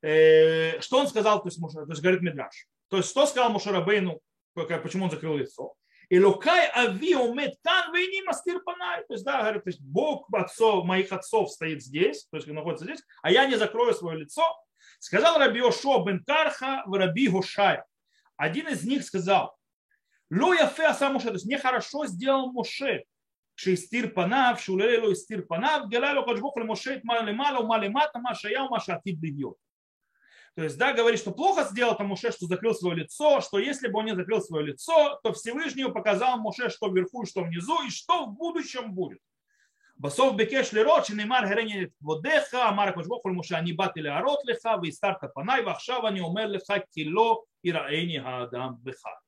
Э, 0.00 0.80
что 0.80 0.98
он 0.98 1.08
сказал, 1.08 1.42
то 1.42 1.48
есть, 1.48 1.60
то 1.60 1.86
есть 1.88 2.00
говорит 2.00 2.22
Медраш. 2.22 2.66
То 2.88 2.98
есть, 2.98 3.10
что 3.10 3.26
сказал 3.26 3.50
Моше 3.50 3.70
Рабейну, 3.70 4.20
почему 4.54 5.04
он 5.04 5.10
закрыл 5.10 5.36
лицо? 5.36 5.74
И 6.09 6.19
лукай 6.19 6.69
ави 6.75 7.15
умет 7.15 7.55
кан 7.63 7.93
вейни 7.93 8.25
мастир 8.25 8.59
панай. 8.61 9.03
То 9.07 9.13
есть, 9.13 9.25
да, 9.25 9.41
говорит, 9.41 9.63
то 9.63 9.69
есть 9.69 9.81
Бог 9.81 10.27
отцов, 10.31 10.85
моих 10.85 11.11
отцов 11.11 11.49
стоит 11.49 11.81
здесь, 11.81 12.27
то 12.29 12.37
есть 12.37 12.47
находится 12.47 12.85
здесь, 12.85 13.01
а 13.21 13.31
я 13.31 13.45
не 13.45 13.55
закрою 13.55 13.93
свое 13.93 14.19
лицо, 14.19 14.43
Сказал 14.99 15.37
Раби 15.37 15.61
Ошо 15.61 16.03
бен 16.03 16.23
Карха 16.23 16.83
в 16.85 16.93
Раби 16.93 17.27
Гошая. 17.27 17.85
Один 18.37 18.67
из 18.67 18.85
них 18.85 19.03
сказал, 19.03 19.55
Ло 20.29 20.53
яфе 20.53 20.85
аса 20.85 21.09
Моше, 21.09 21.27
то 21.27 21.33
есть 21.33 21.45
нехорошо 21.45 22.05
сделал 22.05 22.51
Моше, 22.51 23.03
שהסתיר 23.55 24.11
פניו, 24.15 24.55
שהוא 24.57 24.79
לא 24.79 24.85
לו 24.85 25.11
הסתיר 25.11 25.45
פניו, 25.49 25.81
גלה 25.89 26.13
לו 26.13 26.21
הקדוש 26.21 26.39
ברוך 26.39 26.55
הוא 26.55 26.63
למשה 26.63 26.95
את 26.95 27.01
מה 27.03 27.21
למעלה 27.21 27.59
ומה 27.59 27.77
למטה, 27.77 28.19
מה 28.19 28.35
שהיה 28.35 28.63
ומה 28.63 28.79
שעתיד 28.79 29.19
להיות. 29.21 29.55
То 30.58 30.64
есть, 30.64 30.76
да, 30.76 30.92
говорит, 30.92 31.20
что 31.20 31.30
плохо 31.30 31.62
сделал 31.62 31.96
там 31.96 32.08
Муше, 32.08 32.32
что 32.32 32.46
закрыл 32.46 32.74
свое 32.74 32.96
лицо, 32.96 33.40
что 33.40 33.60
если 33.60 33.86
бы 33.86 34.00
он 34.00 34.06
не 34.06 34.16
закрыл 34.16 34.40
свое 34.40 34.66
лицо, 34.66 35.20
то 35.22 35.32
Всевышний 35.32 35.88
показал 35.88 36.36
Муше, 36.40 36.68
что 36.68 36.88
вверху 36.88 37.24
что 37.26 37.44
внизу, 37.44 37.80
и 37.86 37.90
что 37.90 38.26
в 38.26 38.32
будущем 38.32 38.92
будет. 38.92 39.20
Басов 39.94 40.34
бекеш 40.34 40.72
лирот, 40.72 41.10
неймар 41.10 41.48
герене 41.48 41.92
водеха, 42.00 42.70
Амар 42.70 42.92
кочбохоль 42.92 43.34
Муше, 43.34 43.54
они 43.54 43.72
батили 43.72 44.08
арот 44.08 44.44
леха, 44.46 44.78
вы 44.78 44.90
старта 44.90 45.28
панай, 45.28 45.62
вахшава 45.62 46.08
не 46.08 46.22
умер 46.22 46.48
леха, 46.48 46.84
кило 46.92 47.44
и 47.62 47.70
раэни 47.70 48.16
адам 48.16 48.78
беха. 48.82 49.20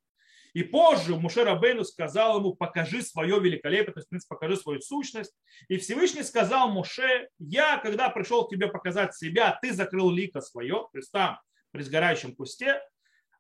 И 0.52 0.62
позже 0.62 1.16
Муше 1.16 1.44
Рабейну 1.44 1.84
сказал 1.84 2.38
ему, 2.38 2.54
покажи 2.54 3.02
свое 3.02 3.38
великолепие, 3.40 3.92
то 3.92 4.02
есть, 4.10 4.28
покажи 4.28 4.56
свою 4.56 4.80
сущность. 4.80 5.34
И 5.68 5.76
Всевышний 5.76 6.22
сказал 6.22 6.70
Муше, 6.70 7.28
я, 7.38 7.78
когда 7.78 8.08
пришел 8.10 8.46
к 8.46 8.50
тебе 8.50 8.68
показать 8.68 9.14
себя, 9.14 9.58
ты 9.62 9.72
закрыл 9.72 10.10
лико 10.10 10.40
свое, 10.40 10.88
то 10.92 10.98
есть 10.98 11.12
там, 11.12 11.38
при 11.70 11.82
сгорающем 11.82 12.34
кусте, 12.34 12.80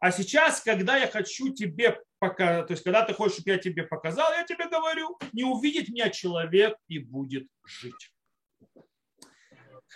а 0.00 0.12
сейчас, 0.12 0.62
когда 0.62 0.96
я 0.96 1.06
хочу 1.06 1.52
тебе 1.52 2.00
показать, 2.18 2.66
то 2.66 2.72
есть 2.72 2.82
когда 2.82 3.04
ты 3.04 3.12
хочешь, 3.12 3.34
чтобы 3.34 3.50
я 3.50 3.58
тебе 3.58 3.82
показал, 3.82 4.32
я 4.32 4.44
тебе 4.44 4.66
говорю, 4.66 5.18
не 5.32 5.44
увидит 5.44 5.88
меня 5.90 6.08
человек 6.08 6.76
и 6.88 6.98
будет 6.98 7.46
жить. 7.64 8.12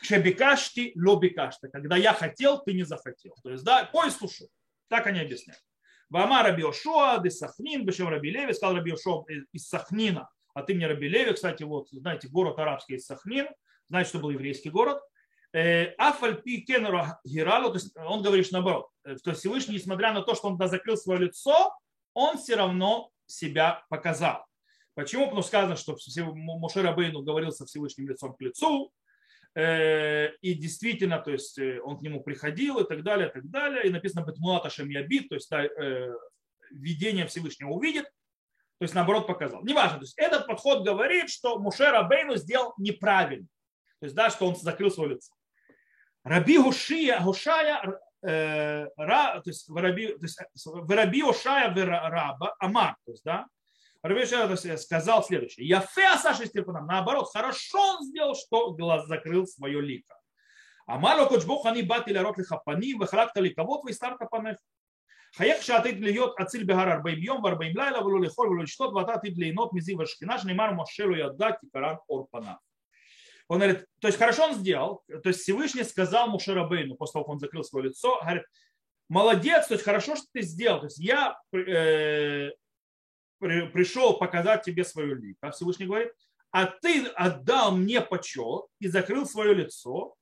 Шебикашти, 0.03 0.93
лобикашта. 0.97 1.69
Когда 1.69 1.97
я 1.97 2.13
хотел, 2.13 2.63
ты 2.63 2.75
не 2.75 2.83
захотел. 2.83 3.35
То 3.43 3.51
есть, 3.51 3.65
да, 3.65 3.89
пой 3.91 4.11
слушай. 4.11 4.49
Так 4.89 5.07
они 5.07 5.21
объясняют. 5.21 5.63
Вама 6.15 6.43
Раби 6.43 6.63
Ошуа, 6.63 7.19
де 7.19 7.31
Сахнин, 7.31 7.85
Бешем 7.85 8.09
Раби 8.09 8.31
Леви, 8.31 8.55
сказал 8.55 8.77
Раби 8.77 8.93
Ошуа 8.93 9.25
из 9.53 9.69
Сахнина. 9.69 10.31
А 10.55 10.63
ты 10.63 10.75
мне 10.75 10.87
Раби 10.87 11.09
Леви, 11.09 11.33
кстати, 11.33 11.65
вот, 11.65 11.89
знаете, 11.91 12.29
город 12.29 12.59
арабский 12.59 12.95
из 12.95 13.05
Сахнин, 13.05 13.49
знаете, 13.89 14.11
что 14.11 14.19
был 14.21 14.31
еврейский 14.31 14.71
город– 14.71 15.01
Э, 15.55 15.95
Афальпи 15.99 16.63
Кенера 16.63 17.21
Гиралу, 17.25 17.69
то 17.69 17.77
есть 17.77 17.97
он 17.97 18.23
говорит 18.23 18.51
наоборот, 18.51 18.89
э, 19.05 19.15
то 19.23 19.31
есть 19.31 19.39
Всевышний, 19.39 19.77
несмотря 19.77 20.13
на 20.13 20.23
то, 20.23 20.35
что 20.35 20.49
он 20.49 20.59
закрыл 20.69 20.97
свое 20.97 21.21
лицо, 21.21 21.73
он 22.13 22.39
все 22.39 22.57
равно 22.57 23.11
себя 23.27 23.85
показал. 23.89 24.45
Почему? 24.95 25.27
Потому 25.27 25.43
что 25.43 25.49
сказано, 25.51 25.77
что 25.77 25.97
Моше 26.35 26.83
Рабейну 26.83 27.23
говорил 27.23 27.53
со 27.53 27.67
Всевышним 27.67 28.09
лицом 28.09 28.35
к 28.35 28.41
лицу, 28.41 28.87
э, 28.87 28.91
и 29.57 30.55
действительно, 30.55 31.19
то 31.21 31.31
есть 31.31 31.59
он 31.59 31.99
к 31.99 32.03
нему 32.03 32.23
приходил 32.23 32.81
и 32.81 32.89
так 32.89 33.03
далее, 33.03 33.29
и 33.29 33.33
так 33.33 33.49
далее. 33.51 33.87
И 33.87 33.91
написано 33.91 34.25
Бетмулата 34.25 34.69
Шемьябит, 34.69 35.29
то 35.29 35.37
есть 35.37 35.51
видение 36.71 37.27
Всевышнего 37.27 37.71
увидит, 37.71 38.05
то 38.05 38.83
есть 38.85 38.95
наоборот 38.95 39.27
показал. 39.27 39.63
Неважно, 39.65 39.99
то 39.99 40.05
есть 40.05 40.19
этот 40.19 40.47
подход 40.47 40.85
говорит, 40.85 41.31
что 41.31 41.59
Муше 41.59 41.89
Рабейну 41.89 42.37
сделал 42.37 42.75
неправильно. 42.79 43.47
То 44.01 44.07
есть, 44.07 44.17
да, 44.17 44.29
что 44.29 44.47
он 44.47 44.57
закрыл 44.57 44.91
свое 44.91 45.15
лицо. 45.15 45.33
Раби 46.25 46.59
Гушия, 46.59 47.21
Гушая, 47.21 48.01
э, 48.23 48.87
ра, 48.97 49.41
то 49.41 49.51
есть, 49.51 49.71
Раби, 49.71 50.09
то 50.09 50.23
есть 50.23 50.39
Раби 50.89 51.23
Ошая 51.23 51.73
Раба, 51.75 52.55
Амар, 52.59 52.97
то 53.07 53.13
есть, 53.13 53.25
да, 53.25 53.47
Равишев 54.05 54.81
сказал 54.81 55.25
следующее. 55.25 55.67
я 55.67 55.79
Яфе 55.79 56.07
Асаши 56.09 56.45
Стирпанам. 56.45 56.87
Наоборот, 56.87 57.31
хорошо 57.33 57.79
он 57.97 58.05
сделал, 58.05 58.35
что 58.35 58.73
глаз 58.73 59.07
закрыл 59.07 59.47
свое 59.47 59.81
лико. 59.81 60.15
А 60.87 60.99
мало 60.99 61.23
Амало 61.23 61.29
кочбох 61.31 61.65
они 61.65 61.81
батили 61.81 62.19
рот 62.19 62.37
лихапаним, 62.37 63.01
вехалакта 63.01 63.41
ликовод, 63.41 63.87
вейстарта 63.87 64.27
панех. 64.27 64.59
Хаяк 65.35 65.63
шатит 65.63 65.95
льет 66.01 66.35
ациль 66.37 66.65
бегар 66.65 66.87
арбаим 66.87 67.19
йом, 67.19 67.41
варбаим 67.41 67.75
лайла, 67.75 68.03
валу 68.03 68.23
лихоль, 68.23 68.49
валу 68.49 68.61
лиштот, 68.61 68.93
вата 68.93 69.19
тит 69.25 69.39
лейнот, 69.39 69.73
мизи 69.73 69.95
вашкина, 69.95 70.39
шнеймар 70.39 70.75
мошелу 70.75 71.15
ядда, 71.15 71.59
тикаран 71.59 71.99
орпана. 72.07 72.61
Он 73.49 73.59
говорит, 73.59 73.87
то 74.03 74.09
есть 74.09 74.19
хорошо 74.19 74.45
он 74.45 74.55
сделал, 74.55 75.03
то 75.09 75.31
есть 75.31 75.41
Всевышний 75.41 75.83
сказал 75.83 76.29
Мушарабейну, 76.29 76.97
после 76.97 77.15
того, 77.15 77.25
как 77.25 77.33
он 77.33 77.39
закрыл 77.39 77.65
свое 77.65 77.89
лицо, 77.89 78.21
говорит, 78.21 78.45
молодец, 79.09 79.67
то 79.67 79.75
есть 79.75 79.85
хорошо, 79.85 80.17
что 80.17 80.27
ты 80.33 80.43
сделал, 80.43 80.81
то 80.81 80.87
есть 80.87 80.99
я 80.99 81.39
э, 81.53 82.51
пришел 83.39 84.19
показать 84.19 84.63
тебе 84.63 84.85
свое 84.85 85.15
лико, 85.15 85.49
а 85.49 85.51
Всевышний 85.51 85.87
говорит, 85.87 86.13
а 86.51 86.67
ты 86.67 87.07
отдал 87.07 87.77
мне 87.77 88.01
почет 88.01 88.67
и 88.79 88.89
закрыл 88.89 89.27
свое 89.27 89.55
лицо, 89.55 90.15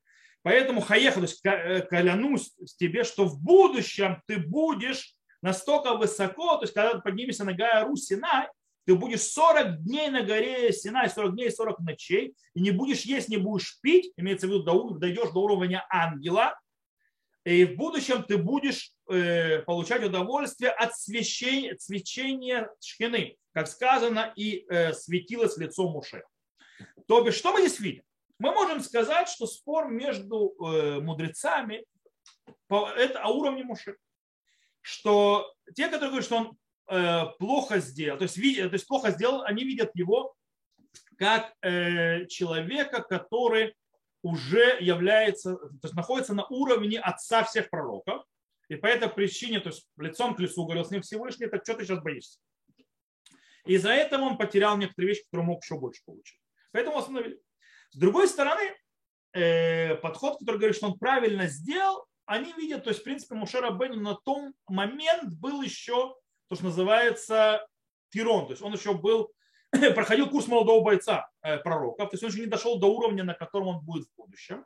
поэтому 0.42 0.81
хаеха, 0.81 1.16
то 1.16 1.27
есть 1.27 1.44
э, 1.44 1.87
клянусь 1.88 2.55
тебе, 2.79 3.05
что 3.05 3.27
в 3.27 3.40
будущем 3.40 4.22
ты 4.27 4.38
будешь 4.38 5.14
настолько 5.42 5.94
высоко, 5.94 6.57
то 6.57 6.62
есть 6.62 6.72
когда 6.72 6.98
поднимешься 7.01 7.44
на 7.44 7.53
гору 7.53 7.96
Синай, 7.96 8.48
ты 8.87 8.94
будешь 8.94 9.22
40 9.22 9.83
дней 9.83 10.09
на 10.09 10.22
горе 10.22 10.72
Синай, 10.72 11.09
40 11.09 11.35
дней 11.35 11.48
и 11.48 11.51
40 11.51 11.81
ночей, 11.81 12.35
и 12.55 12.61
не 12.61 12.70
будешь 12.70 13.03
есть, 13.03 13.29
не 13.29 13.37
будешь 13.37 13.79
пить, 13.81 14.12
имеется 14.16 14.46
в 14.46 14.51
виду, 14.51 14.98
дойдешь 14.98 15.31
до 15.33 15.40
уровня 15.40 15.87
ангела, 15.90 16.59
и 17.44 17.64
в 17.64 17.77
будущем 17.77 18.22
ты 18.22 18.38
будешь 18.38 18.92
получать 19.66 20.05
удовольствие 20.05 20.70
от 20.70 20.96
свечения, 20.96 21.77
свечения 21.79 22.70
шхины, 22.81 23.37
как 23.53 23.68
сказано, 23.68 24.33
и 24.37 24.66
э, 24.68 24.92
светилось 24.92 25.57
лицо 25.57 25.88
Муше. 25.88 26.25
То 27.07 27.22
бишь, 27.22 27.35
что 27.35 27.53
мы 27.53 27.61
здесь 27.61 27.81
видим? 27.81 28.05
Мы 28.38 28.53
можем 28.53 28.81
сказать, 28.81 29.29
что 29.29 29.46
спор 29.46 29.88
между 29.88 30.55
э, 30.59 31.01
мудрецами 31.01 31.85
это 32.68 33.20
о 33.22 33.29
уровне 33.29 33.64
Муше. 33.64 33.96
Что 34.81 35.53
те, 35.75 35.85
которые 35.85 36.09
говорят, 36.09 36.25
что 36.25 36.37
он 36.37 36.59
Э, 36.88 37.27
плохо 37.38 37.79
сделал, 37.79 38.18
то 38.18 38.25
есть, 38.25 38.35
то 38.35 38.75
есть 38.75 38.87
плохо 38.87 39.12
сделал, 39.12 39.42
они 39.44 39.64
видят 39.64 39.92
его 39.94 40.35
как 41.16 41.55
э, 41.62 42.27
человека, 42.27 43.03
который 43.03 43.75
уже 44.22 44.77
является, 44.81 45.57
то 45.57 45.79
есть 45.85 45.94
находится 45.94 46.35
на 46.35 46.44
уровне 46.48 47.01
отца 47.01 47.44
всех 47.44 47.70
пророков. 47.70 48.25
И 48.72 48.76
по 48.76 48.87
этой 48.87 49.11
причине, 49.11 49.61
то 49.61 49.68
есть 49.68 49.87
лицом 49.98 50.35
к 50.35 50.40
лицу 50.40 50.64
говорил 50.64 50.82
с 50.82 50.90
ним 50.90 51.02
Всевышний, 51.02 51.46
так 51.46 51.62
что 51.62 51.74
ты 51.74 51.85
сейчас 51.85 52.02
боишься? 52.02 52.38
И 53.66 53.74
из-за 53.74 53.90
этого 53.90 54.22
он 54.22 54.38
потерял 54.38 54.78
некоторые 54.78 55.11
вещи, 55.11 55.24
которые 55.24 55.46
мог 55.46 55.62
еще 55.62 55.78
больше 55.78 56.00
получить. 56.06 56.40
Поэтому 56.72 56.96
остановили. 56.96 57.38
С 57.90 57.98
другой 57.98 58.28
стороны, 58.28 58.74
э, 59.35 59.96
подход, 59.96 60.38
который 60.38 60.56
говорит, 60.56 60.74
что 60.74 60.87
он 60.87 60.98
правильно 60.98 61.48
сделал, 61.48 62.06
они 62.24 62.54
видят, 62.54 62.85
то 62.85 62.88
есть, 62.88 63.00
в 63.00 63.04
принципе, 63.04 63.35
Мушера 63.35 63.72
Бенни 63.72 63.96
на 63.96 64.14
том 64.14 64.54
момент 64.66 65.35
был 65.38 65.61
еще, 65.61 66.16
то, 66.48 66.54
что 66.54 66.64
называется, 66.64 67.66
Тирон. 68.08 68.46
То 68.46 68.52
есть 68.52 68.62
он 68.62 68.72
еще 68.72 68.94
был, 68.94 69.35
проходил 69.94 70.30
курс 70.30 70.46
молодого 70.46 70.82
бойца 70.82 71.28
э, 71.42 71.58
пророка, 71.58 72.06
то 72.06 72.14
есть 72.14 72.24
он 72.24 72.30
еще 72.30 72.40
не 72.40 72.46
дошел 72.46 72.78
до 72.78 72.87
уровня, 72.87 73.22
на 73.22 73.35
котором 73.35 73.68
он 73.68 73.85
будет 73.85 74.06
в 74.06 74.16
будущем. 74.16 74.64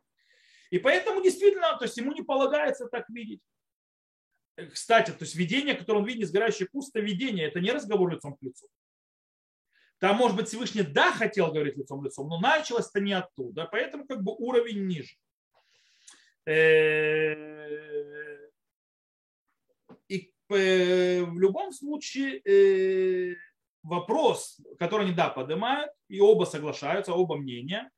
И 0.71 0.79
поэтому 0.79 1.21
действительно, 1.21 1.77
то 1.77 1.87
есть 1.87 1.97
ему 1.97 2.13
не 2.13 2.23
полагается 2.23 2.87
так 2.87 3.09
видеть. 3.09 3.41
Кстати, 4.73 5.11
то 5.11 5.23
есть 5.25 5.35
видение, 5.35 5.75
которое 5.75 5.99
он 5.99 6.07
видит, 6.07 6.29
сгорающий 6.29 6.67
куст, 6.67 6.95
это 6.95 7.05
видение, 7.05 7.47
это 7.47 7.61
не 7.61 7.73
разговор 7.73 8.11
лицом 8.11 8.37
к 8.37 8.43
лицу. 8.43 8.67
Там, 9.99 10.17
может 10.17 10.37
быть, 10.37 10.49
Всевышний 10.49 10.83
да 10.83 11.13
хотел 11.13 11.53
говорить 11.53 11.77
лицом 11.77 12.01
к 12.01 12.05
лицу, 12.05 12.27
но 12.27 12.39
началось 12.39 12.89
это 12.89 13.01
не 13.01 13.13
оттуда, 13.13 13.69
поэтому 13.71 14.07
как 14.07 14.23
бы 14.23 14.35
уровень 14.35 14.87
ниже. 14.87 15.17
Э, 16.47 17.37
и 20.09 20.33
э, 20.51 21.23
в 21.23 21.39
любом 21.39 21.73
случае 21.73 22.41
э, 22.45 23.37
вопрос, 23.83 24.61
который 24.79 25.07
они 25.07 25.15
да 25.15 25.31
поднимают, 25.31 25.91
и 26.09 26.21
оба 26.21 26.45
соглашаются, 26.45 27.13
оба 27.13 27.37
мнения, 27.37 27.91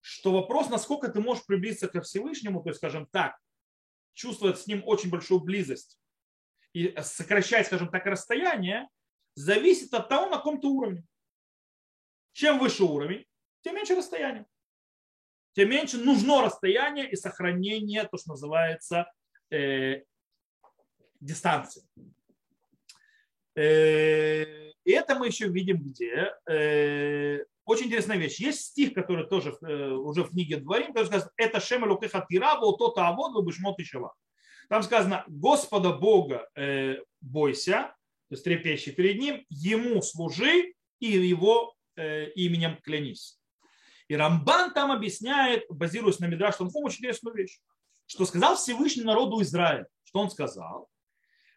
что 0.00 0.32
вопрос, 0.32 0.68
насколько 0.68 1.08
ты 1.08 1.20
можешь 1.20 1.46
приблизиться 1.46 1.88
ко 1.88 2.00
Всевышнему, 2.00 2.62
то 2.62 2.70
есть, 2.70 2.78
скажем 2.78 3.06
так, 3.06 3.36
чувствовать 4.16 4.58
с 4.58 4.66
ним 4.66 4.82
очень 4.86 5.10
большую 5.10 5.40
близость 5.40 6.00
и 6.72 6.94
сокращать, 7.02 7.66
скажем 7.66 7.88
так, 7.90 8.06
расстояние, 8.06 8.88
зависит 9.34 9.94
от 9.94 10.08
того, 10.08 10.26
на 10.26 10.38
каком 10.38 10.60
то 10.60 10.68
уровне. 10.68 11.04
Чем 12.32 12.58
выше 12.58 12.84
уровень, 12.84 13.24
тем 13.62 13.76
меньше 13.76 13.94
расстояние. 13.94 14.46
Тем 15.52 15.70
меньше 15.70 15.98
нужно 15.98 16.42
расстояние 16.42 17.10
и 17.10 17.16
сохранение, 17.16 18.04
то, 18.04 18.16
что 18.18 18.30
называется, 18.30 19.10
э, 19.50 20.02
дистанции. 21.20 21.82
Э, 23.54 24.70
и 24.84 24.90
это 24.92 25.14
мы 25.14 25.28
еще 25.28 25.48
видим 25.48 25.78
где. 25.78 26.34
Э, 26.46 27.44
очень 27.66 27.86
интересная 27.86 28.16
вещь. 28.16 28.38
Есть 28.38 28.66
стих, 28.66 28.94
который 28.94 29.26
тоже 29.26 29.56
э, 29.60 29.90
уже 29.90 30.22
в 30.22 30.30
книге 30.30 30.58
Дворим, 30.58 30.88
который 30.88 31.06
сказано, 31.06 31.32
это 31.36 31.60
Шема 31.60 31.86
Лукеха 31.86 32.24
Тира, 32.28 32.58
вот 32.60 32.78
то-то 32.78 33.08
авод, 33.08 33.34
вы 33.34 33.44
бешмот 33.44 33.78
и 33.80 33.84
Там 34.68 34.82
сказано, 34.84 35.24
Господа 35.26 35.92
Бога 35.92 36.48
э, 36.54 36.98
бойся, 37.20 37.94
то 38.28 38.34
есть 38.34 38.44
трепещи 38.44 38.92
перед 38.92 39.18
Ним, 39.20 39.44
Ему 39.50 40.00
служи 40.00 40.74
и 41.00 41.06
Его 41.06 41.74
э, 41.96 42.30
именем 42.30 42.78
клянись. 42.82 43.38
И 44.06 44.14
Рамбан 44.14 44.72
там 44.72 44.92
объясняет, 44.92 45.64
базируясь 45.68 46.20
на 46.20 46.26
Мидраш 46.26 46.56
Танхум, 46.56 46.84
очень 46.84 46.98
интересную 46.98 47.34
вещь, 47.34 47.58
что 48.06 48.24
сказал 48.26 48.54
Всевышний 48.54 49.02
народу 49.02 49.42
Израиля. 49.42 49.88
Что 50.04 50.20
он 50.20 50.30
сказал? 50.30 50.88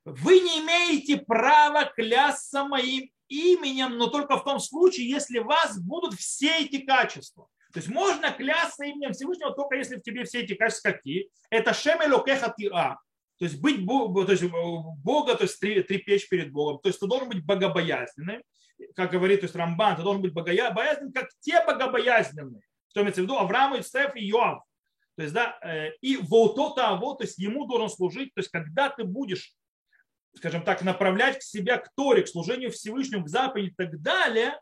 Вы 0.06 0.40
не 0.40 0.62
имеете 0.62 1.18
права 1.18 1.86
клясться 1.86 2.64
моим 2.64 3.12
именем, 3.30 3.98
но 3.98 4.08
только 4.08 4.38
в 4.38 4.44
том 4.44 4.60
случае, 4.60 5.10
если 5.10 5.40
у 5.40 5.46
вас 5.46 5.80
будут 5.80 6.16
все 6.16 6.64
эти 6.64 6.80
качества. 6.80 7.48
То 7.72 7.80
есть 7.80 7.90
можно 7.90 8.32
клясться 8.32 8.86
именем 8.86 9.14
Всевышнего 9.14 9.54
только 9.54 9.76
если 9.76 9.98
в 9.98 10.02
тебе 10.02 10.24
все 10.24 10.42
эти 10.42 10.56
качества 10.56 10.92
какие. 10.92 11.30
Это 11.50 11.74
шемелокеха 11.74 12.54
тира. 12.58 13.00
То 13.38 13.46
есть 13.46 13.62
быть 13.62 13.86
то 13.86 14.32
есть 14.32 14.44
Бога, 15.04 15.36
то 15.36 15.44
есть 15.44 15.60
трепечь 15.60 16.28
перед 16.28 16.52
Богом. 16.52 16.80
То 16.80 16.90
есть 16.90 17.00
ты 17.00 17.08
должен 17.08 17.30
быть 17.30 17.46
богобоязненным, 17.46 18.42
как 18.96 19.12
говорит 19.12 19.42
то 19.42 19.46
есть 19.46 19.56
Рамбан, 19.56 19.96
ты 19.96 20.02
должен 20.02 20.22
быть 20.22 20.34
богобоязненным, 20.34 21.14
как 21.14 21.30
те 21.40 21.64
богобоязненные. 21.66 22.62
Что 22.90 23.02
имеется 23.02 23.22
в 23.22 23.26
виду? 23.26 23.38
Авраам, 23.38 23.80
Ицеф 23.80 24.16
и 24.16 24.26
Йоав. 24.26 24.64
То 25.16 25.24
есть, 25.24 25.34
да, 25.34 25.60
э, 25.62 25.92
и 26.02 26.16
вот 26.16 26.56
то 26.56 26.70
того, 26.70 27.14
то 27.14 27.26
есть 27.26 27.38
ему 27.38 27.66
должен 27.66 27.90
служить, 27.90 28.34
то 28.34 28.40
есть 28.40 28.50
когда 28.50 28.90
ты 28.90 29.04
будешь 29.04 29.54
скажем 30.36 30.64
так, 30.64 30.82
направлять 30.84 31.40
к 31.40 31.42
себе 31.42 31.78
к 31.78 31.90
Торе, 31.96 32.24
к 32.24 32.28
служению 32.28 32.72
Всевышнему, 32.72 33.26
к 33.26 33.30
заповеди 33.30 33.70
и 33.70 33.76
так 33.76 34.02
далее, 34.02 34.60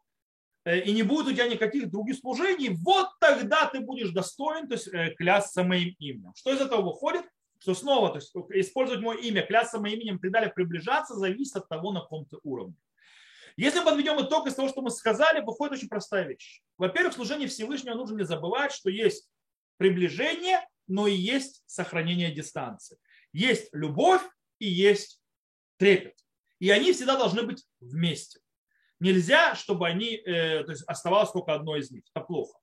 э, 0.65 0.79
и 0.79 0.93
не 0.93 1.03
будет 1.03 1.27
у 1.27 1.31
тебя 1.33 1.47
никаких 1.47 1.89
других 1.89 2.17
служений, 2.17 2.69
вот 2.69 3.09
тогда 3.19 3.65
ты 3.65 3.79
будешь 3.79 4.09
достоин 4.09 4.67
то 4.67 4.75
есть, 4.75 4.87
э, 4.87 5.11
клясться 5.17 5.63
моим 5.63 5.95
именем. 5.99 6.33
Что 6.35 6.53
из 6.53 6.61
этого 6.61 6.81
выходит? 6.81 7.23
Что 7.59 7.73
снова, 7.73 8.09
то 8.09 8.15
есть 8.17 8.33
использовать 8.67 9.03
мое 9.03 9.17
имя, 9.17 9.41
клясться 9.41 9.79
моим 9.79 9.99
именем 9.99 10.17
и 10.17 10.21
так 10.21 10.31
далее, 10.31 10.51
приближаться, 10.53 11.15
зависит 11.15 11.55
от 11.55 11.67
того, 11.67 11.91
на 11.91 12.01
каком-то 12.01 12.39
уровне. 12.43 12.75
Если 13.57 13.79
подведем 13.79 14.21
итог 14.21 14.47
из 14.47 14.53
того, 14.53 14.69
что 14.69 14.83
мы 14.83 14.91
сказали, 14.91 15.41
выходит 15.41 15.73
очень 15.73 15.89
простая 15.89 16.27
вещь. 16.27 16.61
Во-первых, 16.77 17.13
служение 17.15 17.47
Всевышнего 17.47 17.95
нужно 17.95 18.17
не 18.17 18.23
забывать, 18.23 18.71
что 18.71 18.91
есть 18.91 19.27
приближение, 19.77 20.59
но 20.87 21.07
и 21.07 21.15
есть 21.15 21.63
сохранение 21.65 22.31
дистанции. 22.31 22.99
Есть 23.33 23.69
любовь 23.73 24.21
и 24.59 24.67
есть 24.67 25.16
трепет. 25.77 26.15
И 26.59 26.69
они 26.69 26.91
всегда 26.91 27.17
должны 27.17 27.43
быть 27.43 27.65
вместе. 27.79 28.39
Нельзя, 28.99 29.55
чтобы 29.55 29.87
они, 29.87 30.15
э, 30.15 30.63
то 30.63 30.71
есть 30.71 30.83
оставалось 30.87 31.31
только 31.31 31.53
одно 31.53 31.75
из 31.75 31.91
них. 31.91 32.03
Это 32.13 32.25
плохо. 32.25 32.57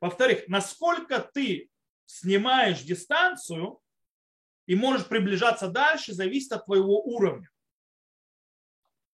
Во-вторых, 0.00 0.44
насколько 0.46 1.18
ты 1.20 1.68
снимаешь 2.06 2.80
дистанцию 2.82 3.80
и 4.66 4.74
можешь 4.74 5.06
приближаться 5.06 5.68
дальше, 5.68 6.12
зависит 6.12 6.52
от 6.52 6.64
твоего 6.64 7.02
уровня. 7.02 7.48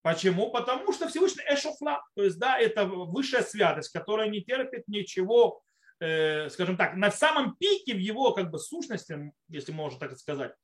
Почему? 0.02 0.50
Потому 0.50 0.92
что 0.94 1.08
Всевышний 1.08 1.44
эшофла, 1.48 2.04
то 2.16 2.24
есть 2.24 2.40
да, 2.40 2.58
это 2.58 2.86
высшая 2.86 3.44
святость, 3.44 3.92
которая 3.92 4.30
не 4.30 4.42
терпит 4.42 4.88
ничего, 4.88 5.62
э, 6.00 6.50
скажем 6.50 6.76
так, 6.76 6.96
на 6.96 7.12
самом 7.12 7.56
пике 7.58 7.94
в 7.94 8.00
его 8.00 8.34
как 8.34 8.50
бы 8.50 8.58
сущности, 8.58 9.32
если 9.48 9.72
можно 9.72 10.00
так 10.00 10.18
сказать, 10.18 10.56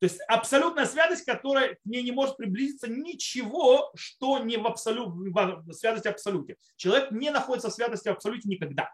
то 0.00 0.06
есть 0.06 0.20
абсолютная 0.28 0.86
святость, 0.86 1.24
которая 1.24 1.76
к 1.76 1.84
ней 1.84 2.02
не 2.02 2.12
может 2.12 2.36
приблизиться 2.36 2.88
ничего, 2.88 3.90
что 3.94 4.38
не 4.38 4.56
в, 4.56 4.66
абсолют, 4.66 5.08
в 5.14 5.72
святости 5.72 6.08
абсолюте. 6.08 6.56
Человек 6.76 7.10
не 7.10 7.30
находится 7.30 7.70
в 7.70 7.72
святости 7.72 8.08
абсолюте 8.08 8.48
никогда. 8.48 8.92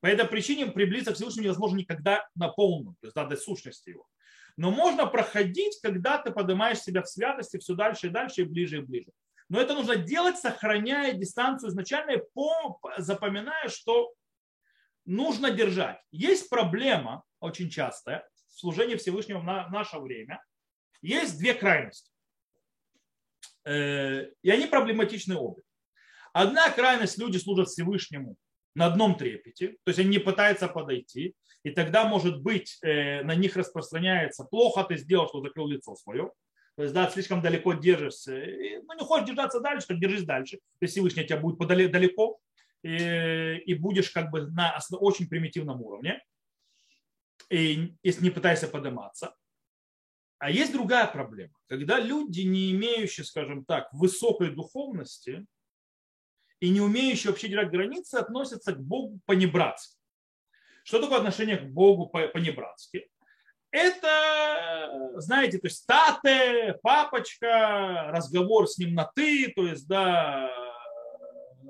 По 0.00 0.06
этой 0.06 0.26
причине 0.26 0.66
приблизиться 0.66 1.12
к 1.12 1.16
Всевышнему 1.16 1.46
невозможно 1.46 1.78
никогда 1.78 2.28
на 2.34 2.48
полную, 2.48 2.94
то 3.00 3.06
есть 3.06 3.14
до 3.16 3.36
сущности 3.36 3.90
его. 3.90 4.06
Но 4.56 4.70
можно 4.70 5.06
проходить, 5.06 5.78
когда 5.82 6.18
ты 6.18 6.30
поднимаешь 6.30 6.80
себя 6.80 7.02
в 7.02 7.08
святости 7.08 7.58
все 7.58 7.74
дальше 7.74 8.08
и 8.08 8.10
дальше, 8.10 8.42
и 8.42 8.44
ближе 8.44 8.78
и 8.78 8.80
ближе. 8.80 9.10
Но 9.48 9.60
это 9.60 9.74
нужно 9.74 9.96
делать, 9.96 10.38
сохраняя 10.38 11.14
дистанцию 11.14 11.70
изначально 11.70 12.10
и 12.12 12.22
запоминая, 12.98 13.68
что 13.68 14.12
нужно 15.04 15.50
держать. 15.50 15.98
Есть 16.10 16.50
проблема 16.50 17.24
очень 17.40 17.70
частая, 17.70 18.28
служение 18.58 18.96
Всевышнего 18.96 19.38
в 19.40 19.70
наше 19.70 19.98
время, 19.98 20.42
есть 21.00 21.38
две 21.38 21.54
крайности. 21.54 22.10
Э, 23.64 24.26
и 24.42 24.50
они 24.50 24.66
проблематичны 24.66 25.36
обе. 25.36 25.62
Одна 26.32 26.70
крайность, 26.70 27.18
люди 27.18 27.38
служат 27.38 27.68
Всевышнему 27.68 28.36
на 28.74 28.86
одном 28.86 29.16
трепете, 29.16 29.68
то 29.84 29.88
есть 29.88 29.98
они 29.98 30.10
не 30.10 30.18
пытаются 30.18 30.68
подойти, 30.68 31.34
и 31.62 31.70
тогда, 31.70 32.04
может 32.04 32.42
быть, 32.42 32.78
э, 32.82 33.22
на 33.22 33.34
них 33.34 33.56
распространяется, 33.56 34.44
плохо 34.44 34.84
ты 34.84 34.96
сделал, 34.96 35.28
что 35.28 35.40
закрыл 35.40 35.68
лицо 35.68 35.94
свое, 35.96 36.32
то 36.76 36.82
есть, 36.82 36.94
да, 36.94 37.10
слишком 37.10 37.42
далеко 37.42 37.74
держишься, 37.74 38.32
ну, 38.32 38.94
не 38.94 39.04
хочешь 39.04 39.26
держаться 39.26 39.60
дальше, 39.60 39.86
так 39.88 40.00
держись 40.00 40.24
дальше, 40.24 40.58
то 40.58 40.82
есть 40.82 40.92
Всевышний 40.92 41.24
тебя 41.24 41.38
будет 41.38 41.58
далеко, 41.90 42.38
и, 42.82 43.62
и 43.66 43.74
будешь 43.74 44.10
как 44.10 44.30
бы 44.30 44.48
на 44.50 44.78
очень 44.92 45.28
примитивном 45.28 45.82
уровне 45.82 46.22
и, 47.50 47.94
не 48.02 48.30
пытаешься 48.30 48.68
подниматься. 48.68 49.34
А 50.38 50.50
есть 50.50 50.72
другая 50.72 51.06
проблема. 51.06 51.54
Когда 51.66 51.98
люди, 51.98 52.42
не 52.42 52.70
имеющие, 52.72 53.24
скажем 53.24 53.64
так, 53.64 53.92
высокой 53.92 54.50
духовности 54.50 55.46
и 56.60 56.70
не 56.70 56.80
умеющие 56.80 57.30
вообще 57.30 57.48
держать 57.48 57.70
границы, 57.70 58.16
относятся 58.16 58.72
к 58.72 58.80
Богу 58.80 59.20
по-небратски. 59.26 59.96
Что 60.84 61.00
такое 61.00 61.18
отношение 61.18 61.56
к 61.58 61.64
Богу 61.70 62.08
по-небратски? 62.08 63.10
Это, 63.70 65.12
знаете, 65.16 65.58
то 65.58 65.66
есть 65.66 65.86
тате, 65.86 66.78
папочка, 66.82 68.10
разговор 68.10 68.66
с 68.66 68.78
ним 68.78 68.94
на 68.94 69.04
ты, 69.14 69.52
то 69.52 69.66
есть, 69.66 69.86
да, 69.86 70.50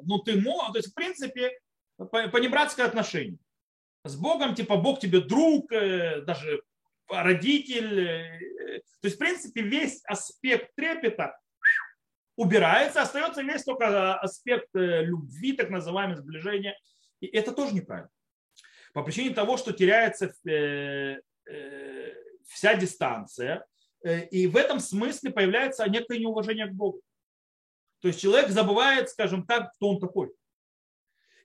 ну 0.05 0.19
ты 0.19 0.41
мой, 0.41 0.71
то 0.73 0.77
есть, 0.77 0.91
в 0.91 0.95
принципе, 0.95 1.59
по-небратское 1.97 2.87
отношение 2.87 3.38
с 4.09 4.16
Богом, 4.16 4.55
типа 4.55 4.77
Бог 4.77 5.01
тебе 5.01 5.21
друг, 5.21 5.73
э, 5.73 6.23
даже 6.23 6.62
родитель. 7.09 8.01
Э, 8.01 8.81
то 9.01 9.07
есть, 9.07 9.16
в 9.16 9.18
принципе, 9.18 9.62
весь 9.62 10.03
аспект 10.05 10.75
трепета 10.75 11.38
убирается, 12.37 13.03
остается 13.03 13.42
весь 13.42 13.64
только 13.64 14.14
аспект 14.14 14.75
э, 14.75 15.05
любви, 15.05 15.53
так 15.53 15.71
называемое 15.71 16.16
сближения. 16.16 16.79
И 17.21 17.27
это 17.27 17.53
тоже 17.53 17.75
неправильно. 17.75 18.11
По 18.94 19.03
причине 19.03 19.35
того, 19.35 19.57
что 19.57 19.73
теряется 19.73 20.33
вся 22.47 22.75
дистанция, 22.75 23.66
и 24.31 24.47
в 24.47 24.57
этом 24.57 24.81
смысле 24.81 25.31
появляется 25.31 25.88
некое 25.88 26.18
неуважение 26.18 26.66
к 26.66 26.73
Богу. 26.73 27.03
То 28.01 28.09
есть 28.09 28.21
человек 28.21 28.49
забывает, 28.51 29.11
скажем 29.11 29.44
так, 29.44 29.73
кто 29.75 29.90
он 29.90 30.01
такой. 30.01 30.33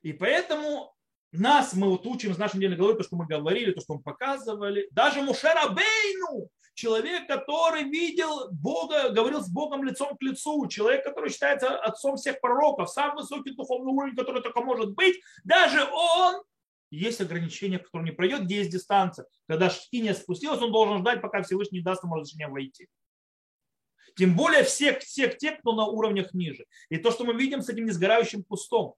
И 0.02 0.12
поэтому 0.12 0.94
нас 1.40 1.74
мы 1.74 1.88
вот 1.88 2.06
учим 2.06 2.32
из 2.32 2.38
нашей 2.38 2.56
недельной 2.56 2.76
головы, 2.76 2.98
то, 2.98 3.04
что 3.04 3.16
мы 3.16 3.26
говорили, 3.26 3.72
то, 3.72 3.80
что 3.80 3.94
мы 3.94 4.02
показывали. 4.02 4.88
Даже 4.90 5.22
Мушера 5.22 5.68
Бейну, 5.68 6.48
человек, 6.74 7.26
который 7.26 7.84
видел 7.84 8.50
Бога, 8.50 9.10
говорил 9.10 9.40
с 9.40 9.48
Богом 9.48 9.84
лицом 9.84 10.16
к 10.16 10.22
лицу, 10.22 10.66
человек, 10.68 11.04
который 11.04 11.30
считается 11.30 11.78
отцом 11.78 12.16
всех 12.16 12.40
пророков, 12.40 12.90
самый 12.90 13.22
высокий 13.22 13.52
духовный 13.52 13.92
уровень, 13.92 14.16
который 14.16 14.42
только 14.42 14.60
может 14.60 14.94
быть, 14.94 15.20
даже 15.44 15.84
он 15.84 16.42
есть 16.90 17.20
ограничения, 17.20 17.78
которые 17.78 18.10
не 18.10 18.16
пройдет, 18.16 18.42
где 18.42 18.56
есть 18.56 18.70
дистанция. 18.70 19.26
Когда 19.48 19.70
шкиня 19.70 20.14
спустилась, 20.14 20.60
он 20.60 20.72
должен 20.72 20.98
ждать, 20.98 21.20
пока 21.20 21.42
Всевышний 21.42 21.80
даст 21.80 22.04
ему 22.04 22.16
разрешение 22.16 22.48
войти. 22.48 22.88
Тем 24.16 24.36
более 24.36 24.62
всех, 24.62 25.00
всех 25.00 25.38
тех, 25.38 25.58
кто 25.58 25.74
на 25.74 25.86
уровнях 25.86 26.34
ниже. 26.34 26.66
И 26.88 26.98
то, 26.98 27.10
что 27.10 27.24
мы 27.24 27.34
видим 27.34 27.62
с 27.62 27.68
этим 27.68 27.86
несгорающим 27.86 28.44
кустом. 28.44 28.94